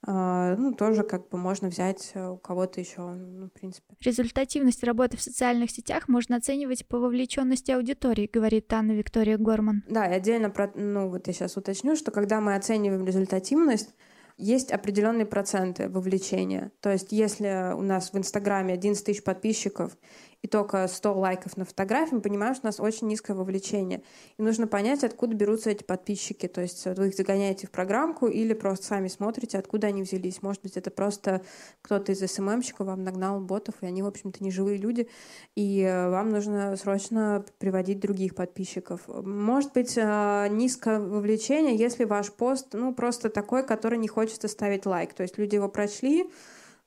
А, 0.08 0.56
ну, 0.56 0.74
тоже 0.74 1.04
как 1.04 1.28
бы 1.28 1.38
можно 1.38 1.68
взять 1.68 2.14
у 2.16 2.38
кого-то 2.38 2.80
еще, 2.80 3.02
ну, 3.02 3.48
в 3.48 3.52
принципе. 3.52 3.94
Результативность 4.00 4.84
работы 4.84 5.18
в 5.18 5.22
социальных 5.22 5.72
сетях 5.72 6.08
можно 6.08 6.38
оценивать 6.38 6.88
по 6.88 7.00
вовлеченности 7.00 7.72
аудитории, 7.72 8.30
говорит 8.32 8.72
Анна 8.72 8.94
Виктория 8.94 9.38
Горман. 9.38 9.84
Да, 9.90 10.06
и 10.06 10.14
отдельно, 10.14 10.50
про, 10.50 10.72
ну, 10.74 11.10
вот 11.10 11.28
я 11.28 11.34
сейчас 11.34 11.58
уточню, 11.58 11.98
что 11.98 12.12
когда 12.12 12.40
мы 12.40 12.56
оцениваем 12.56 13.06
результативность, 13.06 13.94
есть 14.40 14.72
определенные 14.72 15.26
проценты 15.26 15.90
вовлечения. 15.90 16.72
То 16.80 16.92
есть 16.92 17.12
если 17.12 17.74
у 17.76 17.82
нас 17.82 18.14
в 18.14 18.18
Инстаграме 18.18 18.74
11 18.74 19.06
тысяч 19.06 19.24
подписчиков, 19.24 19.98
и 20.42 20.48
только 20.48 20.88
100 20.88 21.14
лайков 21.14 21.58
на 21.58 21.66
фотографии, 21.66 22.16
мы 22.16 22.22
понимаем, 22.22 22.54
что 22.56 22.66
у 22.66 22.70
нас 22.70 22.80
очень 22.80 23.08
низкое 23.08 23.36
вовлечение. 23.36 24.04
И 24.38 24.42
нужно 24.42 24.68
понять, 24.68 25.04
откуда 25.04 25.36
берутся 25.36 25.70
эти 25.70 25.84
подписчики. 25.84 26.48
То 26.48 26.62
есть 26.62 26.86
вы 26.86 27.10
их 27.10 27.16
загоняете 27.16 27.68
в 27.68 27.72
программку 27.72 28.28
или 28.28 28.54
просто 28.54 28.86
сами 28.86 29.10
смотрите, 29.10 29.58
откуда 29.58 29.88
они 29.88 30.04
взялись. 30.04 30.42
Может 30.42 30.62
быть, 30.62 30.78
это 30.78 30.92
просто 30.92 31.42
кто-то 31.82 32.14
из 32.14 32.20
СММщиков 32.20 32.88
вам 32.88 33.04
нагнал 33.04 33.42
ботов, 33.42 33.76
и 33.82 33.86
они, 33.86 34.02
в 34.02 34.08
общем-то, 34.08 34.42
не 34.42 34.52
живые 34.52 34.78
люди, 34.78 35.10
и 35.56 35.82
э, 35.82 36.10
вам 36.10 36.30
нужно 36.30 36.76
срочно 36.78 37.44
приводить 37.58 38.00
других 38.00 38.34
подписчиков. 38.34 39.02
Может 39.08 39.74
быть, 39.74 39.98
э, 39.98 40.48
низкое 40.50 41.00
вовлечение, 41.00 41.76
если 41.76 42.06
ваш 42.06 42.32
пост, 42.32 42.68
ну, 42.74 42.94
просто 42.94 43.30
такой, 43.30 43.66
который 43.66 43.98
не 43.98 44.08
хочется 44.08 44.48
ставить 44.48 44.86
лайк. 44.86 45.14
То 45.14 45.24
есть 45.24 45.38
люди 45.38 45.56
его 45.56 45.68
прочли, 45.68 46.30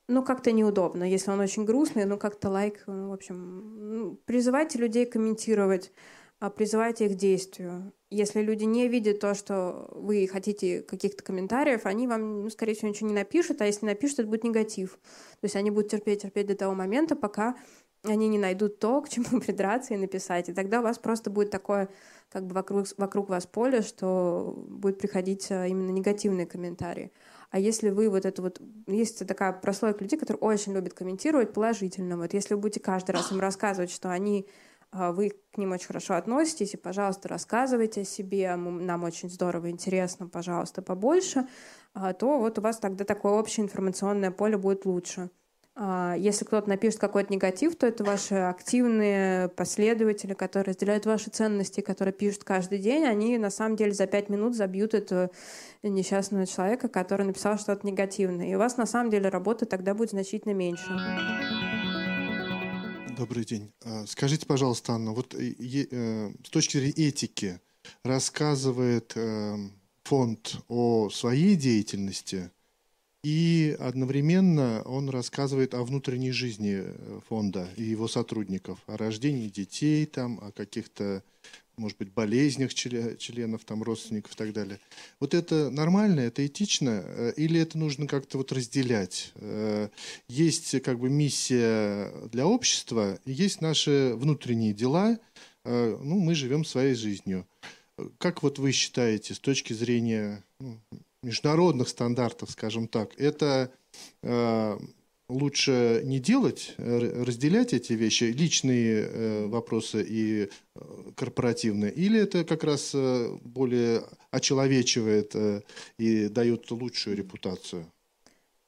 ну, 0.07 0.23
как-то 0.23 0.51
неудобно. 0.51 1.03
Если 1.03 1.31
он 1.31 1.39
очень 1.39 1.65
грустный, 1.65 2.05
ну, 2.05 2.17
как-то 2.17 2.49
лайк, 2.49 2.83
ну, 2.87 3.09
в 3.09 3.13
общем, 3.13 4.19
призывайте 4.25 4.77
людей 4.79 5.05
комментировать, 5.05 5.91
а 6.39 6.49
призывайте 6.49 7.05
их 7.05 7.15
действию. 7.15 7.93
Если 8.09 8.41
люди 8.41 8.65
не 8.65 8.87
видят 8.89 9.19
то, 9.19 9.33
что 9.33 9.89
вы 9.95 10.27
хотите 10.27 10.81
каких-то 10.81 11.23
комментариев, 11.23 11.85
они 11.85 12.07
вам, 12.07 12.43
ну, 12.43 12.49
скорее 12.49 12.73
всего, 12.73 12.89
ничего 12.89 13.07
не 13.07 13.15
напишут, 13.15 13.61
а 13.61 13.65
если 13.65 13.85
напишут, 13.85 14.19
это 14.19 14.27
будет 14.27 14.43
негатив. 14.43 14.99
То 15.39 15.45
есть 15.45 15.55
они 15.55 15.71
будут 15.71 15.91
терпеть, 15.91 16.21
терпеть 16.23 16.47
до 16.47 16.55
того 16.55 16.75
момента, 16.75 17.15
пока 17.15 17.55
они 18.03 18.27
не 18.27 18.37
найдут 18.37 18.79
то, 18.79 19.01
к 19.01 19.09
чему 19.09 19.39
придраться 19.45 19.93
и 19.93 19.97
написать. 19.97 20.49
И 20.49 20.53
тогда 20.53 20.81
у 20.81 20.83
вас 20.83 20.99
просто 20.99 21.29
будет 21.29 21.49
такое, 21.49 21.89
как 22.29 22.45
бы 22.45 22.53
вокруг, 22.53 22.87
вокруг 22.97 23.29
вас 23.29 23.45
поле, 23.45 23.81
что 23.81 24.53
будет 24.67 24.99
приходить 24.99 25.49
а, 25.51 25.65
именно 25.67 25.91
негативные 25.91 26.45
комментарии. 26.45 27.11
А 27.53 27.59
если 27.59 27.91
вы 27.91 28.09
вот 28.09 28.25
это 28.25 28.41
вот... 28.41 28.59
Есть 28.87 29.27
такая 29.27 29.53
прослойка 29.53 30.03
людей, 30.03 30.17
которые 30.17 30.39
очень 30.39 30.73
любят 30.73 30.95
комментировать 30.95 31.53
положительно. 31.53 32.17
Вот 32.17 32.33
если 32.33 32.55
вы 32.55 32.61
будете 32.61 32.79
каждый 32.79 33.11
раз 33.11 33.31
им 33.31 33.39
рассказывать, 33.39 33.91
что 33.91 34.09
они 34.09 34.47
а, 34.91 35.11
вы 35.11 35.33
к 35.51 35.59
ним 35.59 35.71
очень 35.71 35.85
хорошо 35.85 36.15
относитесь, 36.15 36.73
и, 36.73 36.77
пожалуйста, 36.77 37.27
рассказывайте 37.27 38.01
о 38.01 38.05
себе, 38.05 38.55
нам 38.55 39.03
очень 39.03 39.29
здорово, 39.29 39.69
интересно, 39.69 40.27
пожалуйста, 40.27 40.81
побольше, 40.81 41.47
а, 41.93 42.13
то 42.13 42.39
вот 42.39 42.57
у 42.57 42.61
вас 42.63 42.79
тогда 42.79 43.05
такое 43.05 43.33
общее 43.33 43.63
информационное 43.63 44.31
поле 44.31 44.57
будет 44.57 44.87
лучше. 44.87 45.29
А, 45.75 46.15
если 46.15 46.45
кто-то 46.45 46.69
напишет 46.69 46.99
какой-то 46.99 47.33
негатив, 47.33 47.75
то 47.75 47.87
это 47.87 48.03
ваши 48.03 48.35
активные 48.35 49.49
последователи, 49.49 50.33
которые 50.33 50.73
разделяют 50.73 51.05
ваши 51.07 51.31
ценности, 51.31 51.81
которые 51.81 52.13
пишут 52.13 52.43
каждый 52.43 52.77
день. 52.77 53.05
Они 53.05 53.39
на 53.39 53.49
самом 53.49 53.75
деле 53.75 53.91
за 53.91 54.05
пять 54.05 54.29
минут 54.29 54.55
забьют 54.55 54.93
этого 54.93 55.31
несчастного 55.81 56.45
человека, 56.45 56.89
который 56.89 57.25
написал 57.25 57.57
что-то 57.57 57.87
негативное. 57.87 58.49
И 58.49 58.55
у 58.55 58.59
вас 58.59 58.77
на 58.77 58.85
самом 58.85 59.09
деле 59.09 59.29
работы 59.29 59.65
тогда 59.65 59.95
будет 59.95 60.11
значительно 60.11 60.53
меньше. 60.53 60.85
Добрый 63.17 63.43
день. 63.43 63.71
А, 63.83 64.05
скажите, 64.05 64.45
пожалуйста, 64.45 64.93
Анна, 64.93 65.11
вот 65.11 65.33
э, 65.33 65.53
э, 65.59 66.31
с 66.43 66.49
точки 66.49 66.77
зрения 66.77 67.09
этики 67.09 67.59
рассказывает 68.03 69.13
э, 69.15 69.55
фонд 70.03 70.57
о 70.67 71.09
своей 71.09 71.55
деятельности– 71.55 72.51
и 73.23 73.75
одновременно 73.79 74.81
он 74.83 75.09
рассказывает 75.09 75.73
о 75.73 75.83
внутренней 75.83 76.31
жизни 76.31 76.83
э, 76.83 77.19
фонда 77.29 77.69
и 77.77 77.83
его 77.83 78.09
сотрудников, 78.09 78.79
о 78.85 78.97
рождении 78.97 79.47
детей, 79.47 80.05
там, 80.05 80.39
о 80.41 80.51
каких-то, 80.51 81.23
может 81.77 81.97
быть, 81.97 82.11
болезнях 82.11 82.73
членов, 82.73 83.63
там, 83.63 83.81
родственников 83.81 84.33
и 84.33 84.35
так 84.35 84.51
далее. 84.51 84.77
Вот 85.21 85.33
это 85.33 85.69
нормально, 85.69 86.19
это 86.19 86.45
этично, 86.45 87.01
э, 87.05 87.33
или 87.37 87.61
это 87.61 87.77
нужно 87.77 88.07
как-то 88.07 88.37
вот 88.37 88.51
разделять? 88.51 89.31
Э, 89.35 89.87
есть 90.27 90.81
как 90.81 90.99
бы 90.99 91.09
миссия 91.09 92.11
для 92.27 92.45
общества, 92.45 93.19
есть 93.25 93.61
наши 93.61 94.13
внутренние 94.15 94.73
дела, 94.73 95.17
ну, 95.65 96.19
мы 96.19 96.35
живем 96.35 96.65
своей 96.65 96.93
жизнью. 96.93 97.47
Как 98.17 98.43
вот 98.43 98.59
вы 98.59 98.73
считаете, 98.73 99.33
с 99.33 99.39
точки 99.39 99.71
зрения 99.71 100.43
ну, 100.59 100.77
международных 101.23 101.87
стандартов, 101.89 102.51
скажем 102.51 102.87
так, 102.87 103.19
это 103.19 103.71
э, 104.21 104.77
лучше 105.29 106.01
не 106.03 106.19
делать, 106.19 106.75
э, 106.77 107.23
разделять 107.23 107.73
эти 107.73 107.93
вещи, 107.93 108.25
личные 108.25 109.07
э, 109.07 109.47
вопросы 109.47 110.05
и 110.07 110.49
корпоративные, 111.15 111.91
или 111.91 112.19
это 112.19 112.43
как 112.43 112.63
раз 112.63 112.95
более 113.43 114.03
очеловечивает 114.31 115.35
и 115.97 116.27
дает 116.27 116.69
лучшую 116.71 117.15
репутацию? 117.15 117.85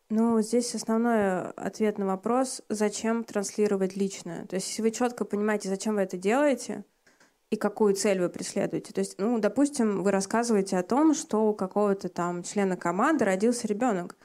Ну, 0.09 0.39
здесь 0.41 0.75
основной 0.75 1.49
ответ 1.53 1.97
на 1.97 2.05
вопрос, 2.05 2.61
зачем 2.69 3.23
транслировать 3.23 3.97
личное. 3.97 4.45
То 4.45 4.55
есть, 4.55 4.69
если 4.69 4.83
вы 4.83 4.91
четко 4.91 5.25
понимаете, 5.25 5.67
зачем 5.67 5.95
вы 5.95 6.01
это 6.01 6.15
делаете, 6.15 6.85
и 7.55 7.57
какую 7.57 7.95
цель 7.95 8.19
вы 8.19 8.29
преследуете. 8.29 8.91
То 8.93 8.99
есть, 8.99 9.15
ну, 9.17 9.39
допустим, 9.39 10.03
вы 10.03 10.11
рассказываете 10.11 10.77
о 10.77 10.83
том, 10.83 11.13
что 11.13 11.47
у 11.47 11.53
какого-то 11.53 12.09
там 12.09 12.43
члена 12.43 12.75
команды 12.75 13.23
родился 13.23 13.65
ребенок, 13.67 14.17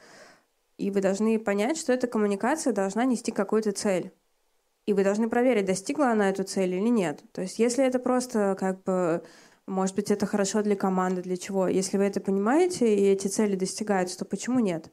и 0.77 0.91
вы 0.91 0.99
должны 0.99 1.39
понять, 1.39 1.77
что 1.77 1.93
эта 1.93 2.07
коммуникация 2.07 2.73
должна 2.73 3.05
нести 3.05 3.31
какую-то 3.31 3.71
цель. 3.71 4.11
И 4.85 4.93
вы 4.93 5.03
должны 5.03 5.29
проверить, 5.29 5.65
достигла 5.65 6.11
она 6.11 6.29
эту 6.29 6.43
цель 6.43 6.73
или 6.73 6.89
нет. 6.89 7.23
То 7.31 7.41
есть, 7.41 7.59
если 7.59 7.85
это 7.85 7.99
просто 7.99 8.55
как 8.59 8.83
бы 8.83 9.23
может 9.67 9.95
быть, 9.95 10.11
это 10.11 10.25
хорошо 10.25 10.63
для 10.63 10.75
команды, 10.75 11.21
для 11.21 11.37
чего? 11.37 11.67
Если 11.67 11.97
вы 11.97 12.03
это 12.03 12.19
понимаете 12.19 12.93
и 12.93 13.05
эти 13.05 13.27
цели 13.27 13.55
достигаются, 13.55 14.17
то 14.17 14.25
почему 14.25 14.59
нет? 14.59 14.91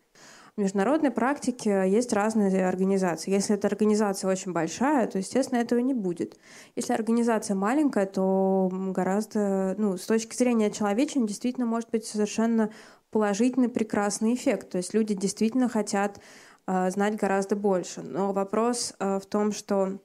В 0.58 0.60
международной 0.60 1.12
практике 1.12 1.84
есть 1.88 2.12
разные 2.12 2.66
организации. 2.66 3.30
Если 3.30 3.54
эта 3.54 3.68
организация 3.68 4.28
очень 4.28 4.52
большая, 4.52 5.06
то, 5.06 5.16
естественно, 5.16 5.60
этого 5.60 5.78
не 5.78 5.94
будет. 5.94 6.36
Если 6.74 6.92
организация 6.92 7.54
маленькая, 7.54 8.06
то 8.06 8.68
гораздо, 8.72 9.76
ну, 9.78 9.96
с 9.96 10.04
точки 10.04 10.34
зрения 10.34 10.72
человечения, 10.72 11.28
действительно 11.28 11.64
может 11.64 11.90
быть 11.90 12.06
совершенно 12.06 12.70
положительный, 13.12 13.68
прекрасный 13.68 14.34
эффект. 14.34 14.70
То 14.70 14.78
есть 14.78 14.94
люди 14.94 15.14
действительно 15.14 15.68
хотят 15.68 16.18
э, 16.66 16.90
знать 16.90 17.14
гораздо 17.14 17.54
больше. 17.54 18.02
Но 18.02 18.32
вопрос 18.32 18.94
э, 18.98 19.20
в 19.20 19.26
том, 19.26 19.52
что 19.52 20.00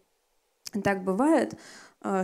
так 0.84 1.04
бывает, 1.04 1.56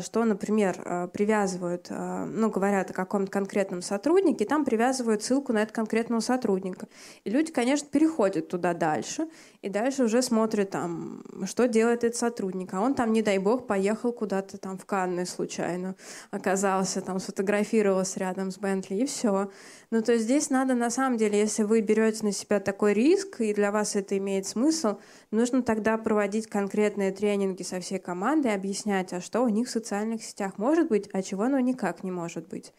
что, 0.02 0.26
например, 0.26 0.82
э, 0.84 1.08
привязывают, 1.08 1.88
э, 1.90 2.26
ну, 2.26 2.50
говорят 2.50 2.92
о 2.92 2.94
каком-то 2.94 3.32
конкретном 3.32 3.82
сотруднике, 3.82 4.46
там 4.46 4.66
привязывают 4.66 5.24
ссылку 5.24 5.54
на 5.54 5.60
этого 5.60 5.76
конкретного 5.76 6.20
сотрудника. 6.20 6.88
И 7.24 7.30
люди, 7.30 7.52
конечно, 7.54 7.88
переходят 7.90 8.50
туда 8.50 8.74
дальше, 8.74 9.30
и 9.62 9.68
дальше 9.68 10.06
уже 10.06 10.22
смотрят 10.22 10.70
там, 10.70 11.22
что 11.46 11.68
делает 11.68 12.04
этот 12.04 12.18
сотрудник. 12.18 12.74
А 12.74 12.80
он 12.80 12.96
там, 12.96 13.12
не 13.12 13.22
дай 13.22 13.38
бог, 13.40 13.68
поехал 13.68 14.14
куда-то 14.14 14.58
там 14.58 14.78
в 14.78 14.86
Канны 14.86 15.26
случайно, 15.26 15.96
оказался 16.32 17.02
там, 17.02 17.20
сфотографировался 17.20 18.20
рядом 18.22 18.52
с 18.52 18.58
Бентли, 18.58 18.96
и 18.96 19.06
все. 19.06 19.52
Ну, 19.92 20.02
то 20.02 20.14
есть 20.14 20.26
здесь 20.26 20.50
надо, 20.50 20.76
на 20.76 20.90
самом 20.90 21.18
деле, 21.18 21.40
если 21.40 21.64
вы 21.64 21.82
берете 21.82 22.24
на 22.24 22.32
себя 22.32 22.60
такой 22.60 22.94
риск, 22.94 23.42
и 23.42 23.54
для 23.54 23.72
вас 23.72 23.96
это 23.96 24.18
имеет 24.18 24.48
смысл, 24.48 25.00
нужно 25.32 25.62
тогда 25.62 25.98
проводить 25.98 26.48
конкретные 26.48 27.12
тренинги 27.12 27.64
со 27.64 27.82
всей 27.82 28.00
командой, 28.00 28.54
объяснять, 28.54 29.12
а 29.12 29.20
что 29.20 29.42
у 29.42 29.50
них 29.50 29.68
в 29.68 29.72
социальных 29.72 30.24
сетях 30.24 30.58
может 30.58 30.88
быть, 30.88 31.10
а 31.12 31.22
чего 31.22 31.44
оно 31.44 31.60
никак 31.60 32.04
не 32.04 32.12
может 32.12 32.48
быть. 32.48 32.74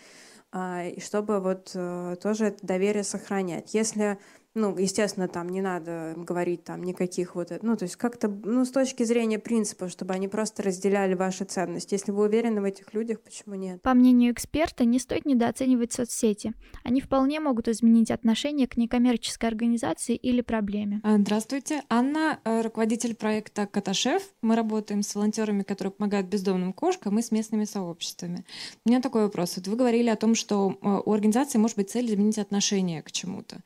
А, 0.53 0.85
и 0.85 1.01
чтобы 1.01 1.41
вот 1.41 1.71
э, 1.75 2.17
тоже 2.21 2.47
это 2.47 2.67
доверие 2.67 3.05
сохранять. 3.05 3.73
Если 3.73 4.19
ну, 4.55 4.77
естественно, 4.77 5.29
там 5.29 5.49
не 5.49 5.61
надо 5.61 6.15
говорить 6.17 6.65
там 6.65 6.83
никаких 6.83 7.37
вот, 7.37 7.53
ну, 7.63 7.77
то 7.77 7.85
есть 7.85 7.97
как-то, 7.97 8.29
ну, 8.29 8.65
с 8.65 8.71
точки 8.71 9.05
зрения 9.05 9.39
принципа, 9.39 9.89
чтобы 9.89 10.15
они 10.15 10.27
просто 10.27 10.65
разделяли 10.65 11.15
ваши 11.15 11.45
ценности. 11.45 11.95
Если 11.95 12.11
вы 12.11 12.25
уверены 12.25 12.61
в 12.61 12.65
этих 12.65 12.93
людях, 12.93 13.21
почему 13.21 13.55
нет? 13.55 13.81
По 13.83 13.95
мнению 13.95 14.33
эксперта, 14.33 14.85
не 14.85 14.99
стоит 14.99 15.25
недооценивать 15.25 15.93
соцсети. 15.93 16.53
Они 16.83 17.01
вполне 17.01 17.39
могут 17.39 17.69
изменить 17.69 18.11
отношение 18.11 18.67
к 18.67 18.77
некоммерческой 18.77 19.49
организации 19.49 20.17
или 20.17 20.41
проблеме. 20.41 21.01
А, 21.05 21.17
здравствуйте. 21.19 21.83
Анна, 21.89 22.41
э, 22.45 22.63
руководитель 22.63 23.15
проекта 23.15 23.67
«Котошеф». 23.67 24.23
Мы 24.43 24.57
работаем 24.57 25.03
с 25.03 25.15
волонтерами, 25.15 25.63
которые 25.63 25.93
помогают 25.93 26.27
бездомным 26.27 26.73
кошкам 26.73 27.19
и 27.21 27.23
с 27.23 27.31
местными 27.31 27.65
сообществами. 27.65 28.45
У 28.85 28.89
меня 28.89 29.01
такой 29.01 29.23
вопрос. 29.23 29.57
Вот 29.57 29.69
вы 29.69 29.77
говорили 29.77 30.09
о 30.09 30.17
том, 30.17 30.35
что 30.35 30.77
э, 30.83 31.01
у 31.05 31.13
организации 31.13 31.59
может 31.59 31.77
быть 31.77 31.91
цель 31.91 32.07
изменить 32.07 32.39
отношение 32.39 33.03
к 33.03 33.13
чему-то 33.13 33.63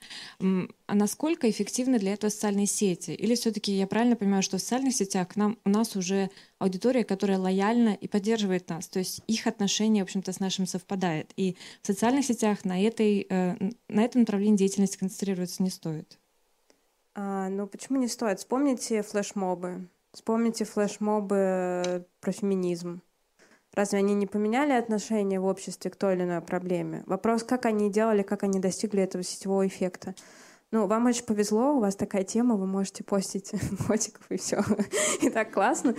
а 0.87 0.95
насколько 0.95 1.49
эффективны 1.49 1.99
для 1.99 2.13
этого 2.13 2.31
социальные 2.31 2.67
сети? 2.67 3.13
Или 3.13 3.35
все-таки 3.35 3.73
я 3.73 3.87
правильно 3.87 4.17
понимаю, 4.17 4.43
что 4.43 4.59
в 4.59 4.61
социальных 4.61 4.95
сетях 4.95 5.29
к 5.29 5.37
нам, 5.37 5.59
у 5.65 5.71
нас 5.71 5.97
уже 5.97 6.31
аудитория, 6.59 7.05
которая 7.05 7.39
лояльна 7.39 7.95
и 7.95 8.07
поддерживает 8.07 8.69
нас, 8.69 8.89
то 8.89 8.99
есть 8.99 9.23
их 9.27 9.47
отношение, 9.47 10.05
в 10.05 10.07
общем-то, 10.07 10.33
с 10.33 10.41
нашим 10.41 10.67
совпадает. 10.67 11.33
И 11.37 11.57
в 11.83 11.87
социальных 11.87 12.27
сетях 12.27 12.65
на, 12.65 12.83
этой, 12.83 13.27
э, 13.29 13.57
на 13.89 14.05
этом 14.05 14.23
направлении 14.23 14.59
деятельности 14.59 14.99
концентрироваться 14.99 15.63
не 15.63 15.71
стоит. 15.71 16.19
А, 17.15 17.49
ну, 17.49 17.67
почему 17.67 17.99
не 17.99 18.09
стоит? 18.09 18.41
Вспомните 18.41 19.03
флешмобы. 19.03 19.89
Вспомните 20.13 20.65
флешмобы 20.65 22.07
про 22.21 22.33
феминизм. 22.33 23.01
Разве 23.73 23.99
они 23.99 24.15
не 24.15 24.27
поменяли 24.27 24.73
отношение 24.73 25.41
в 25.41 25.47
обществе 25.47 25.91
к 25.91 25.97
той 25.97 26.15
или 26.15 26.23
иной 26.23 26.41
проблеме? 26.41 27.03
Вопрос, 27.07 27.43
как 27.43 27.67
они 27.67 27.91
делали, 27.91 28.23
как 28.23 28.45
они 28.45 28.61
достигли 28.61 29.03
этого 29.03 29.25
сетевого 29.25 29.67
эффекта. 29.67 30.15
Ну, 30.75 30.89
вам 30.89 31.07
очень 31.07 31.25
повезло, 31.25 31.77
у 31.77 31.79
вас 31.79 31.95
такая 31.95 32.25
тема, 32.25 32.57
вы 32.57 32.67
можете 32.67 33.05
постить 33.05 33.53
котиков 33.87 34.29
и 34.29 34.37
все. 34.37 34.61
и 35.23 35.31
так 35.31 35.53
классно. 35.53 35.95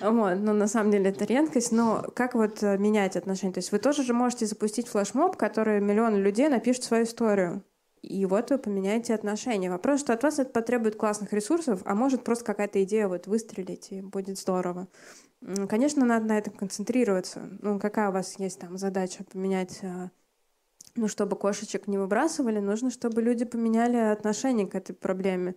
Вот. 0.00 0.36
Но 0.36 0.52
на 0.52 0.68
самом 0.68 0.92
деле 0.92 1.10
это 1.10 1.24
редкость. 1.24 1.72
Но 1.72 2.06
как 2.14 2.36
вот 2.36 2.62
э, 2.62 2.78
менять 2.78 3.16
отношения? 3.16 3.52
То 3.52 3.58
есть 3.58 3.72
вы 3.72 3.80
тоже 3.80 4.04
же 4.04 4.14
можете 4.14 4.46
запустить 4.46 4.86
флешмоб, 4.86 5.36
который 5.36 5.80
миллион 5.80 6.18
людей 6.18 6.48
напишут 6.48 6.84
свою 6.84 7.02
историю. 7.02 7.64
И 8.00 8.24
вот 8.24 8.50
вы 8.50 8.58
поменяете 8.58 9.12
отношения. 9.12 9.68
Вопрос, 9.68 9.98
что 9.98 10.12
от 10.12 10.22
вас 10.22 10.38
это 10.38 10.52
потребует 10.52 10.94
классных 10.94 11.32
ресурсов, 11.32 11.80
а 11.84 11.96
может 11.96 12.22
просто 12.22 12.44
какая-то 12.44 12.80
идея 12.84 13.08
вот 13.08 13.26
выстрелить, 13.26 13.90
и 13.90 14.02
будет 14.02 14.38
здорово. 14.38 14.86
Конечно, 15.68 16.06
надо 16.06 16.26
на 16.26 16.38
этом 16.38 16.52
концентрироваться. 16.52 17.48
Ну, 17.60 17.80
какая 17.80 18.10
у 18.10 18.12
вас 18.12 18.38
есть 18.38 18.60
там 18.60 18.78
задача 18.78 19.24
поменять 19.24 19.80
э, 19.82 20.10
ну, 20.96 21.08
чтобы 21.08 21.36
кошечек 21.36 21.86
не 21.88 21.98
выбрасывали, 21.98 22.60
нужно, 22.60 22.90
чтобы 22.90 23.22
люди 23.22 23.44
поменяли 23.44 23.96
отношение 23.96 24.66
к 24.66 24.74
этой 24.74 24.94
проблеме. 24.94 25.54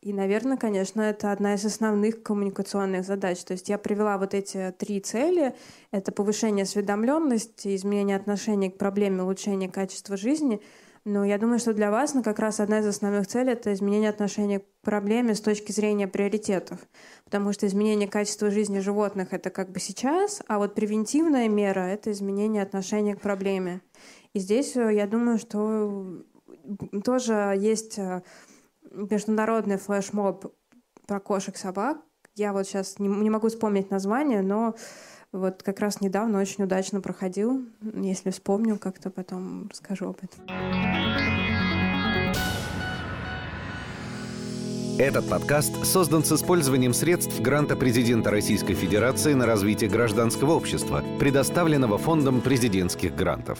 И, 0.00 0.12
наверное, 0.12 0.56
конечно, 0.56 1.00
это 1.00 1.30
одна 1.30 1.54
из 1.54 1.64
основных 1.64 2.24
коммуникационных 2.24 3.04
задач. 3.04 3.44
То 3.44 3.52
есть 3.52 3.68
я 3.68 3.78
привела 3.78 4.18
вот 4.18 4.34
эти 4.34 4.74
три 4.76 5.00
цели. 5.00 5.54
Это 5.92 6.10
повышение 6.10 6.64
осведомленности, 6.64 7.76
изменение 7.76 8.16
отношения 8.16 8.68
к 8.68 8.78
проблеме, 8.78 9.22
улучшение 9.22 9.70
качества 9.70 10.16
жизни. 10.16 10.60
Но 11.04 11.24
я 11.24 11.38
думаю, 11.38 11.60
что 11.60 11.72
для 11.72 11.92
вас 11.92 12.14
ну, 12.14 12.22
как 12.24 12.40
раз 12.40 12.58
одна 12.58 12.80
из 12.80 12.86
основных 12.86 13.28
целей— 13.28 13.52
это 13.54 13.72
изменение 13.72 14.10
отношения 14.10 14.60
к 14.60 14.64
проблеме 14.82 15.36
с 15.36 15.40
точки 15.40 15.70
зрения 15.70 16.08
приоритетов. 16.08 16.80
Потому 17.24 17.52
что 17.52 17.66
изменение 17.68 18.08
качества 18.08 18.50
жизни 18.50 18.80
животных— 18.80 19.28
это 19.32 19.50
как 19.50 19.70
бы 19.70 19.78
сейчас, 19.78 20.42
а 20.48 20.58
вот 20.58 20.74
превентивная 20.74 21.48
мера— 21.48 21.80
это 21.80 22.10
изменение 22.10 22.62
отношения 22.62 23.16
к 23.16 23.20
проблеме. 23.20 23.82
И 24.34 24.38
здесь, 24.38 24.76
э, 24.76 24.94
я 24.94 25.06
думаю, 25.06 25.38
что 25.38 26.24
тоже 27.04 27.54
есть 27.58 27.98
э, 27.98 28.22
международный 28.90 29.76
флешмоб 29.76 30.46
про 31.06 31.20
кошек-собак. 31.20 31.98
Я 32.34 32.52
вот 32.52 32.66
сейчас 32.66 32.98
не, 32.98 33.08
не 33.08 33.28
могу 33.28 33.48
вспомнить 33.48 33.90
название, 33.90 34.40
но 34.40 34.74
вот 35.32 35.62
как 35.62 35.80
раз 35.80 36.00
недавно 36.00 36.40
очень 36.40 36.64
удачно 36.64 37.00
проходил. 37.00 37.66
Если 37.94 38.30
вспомню, 38.30 38.78
как-то 38.78 39.10
потом 39.10 39.68
расскажу 39.68 40.08
об 40.08 40.16
этом. 40.22 40.40
Этот 44.98 45.28
подкаст 45.28 45.84
создан 45.84 46.22
с 46.22 46.32
использованием 46.32 46.94
средств 46.94 47.40
гранта 47.40 47.76
президента 47.76 48.30
Российской 48.30 48.74
Федерации 48.74 49.34
на 49.34 49.46
развитие 49.46 49.90
гражданского 49.90 50.52
общества, 50.52 51.02
предоставленного 51.18 51.98
Фондом 51.98 52.40
президентских 52.40 53.14
грантов. 53.14 53.58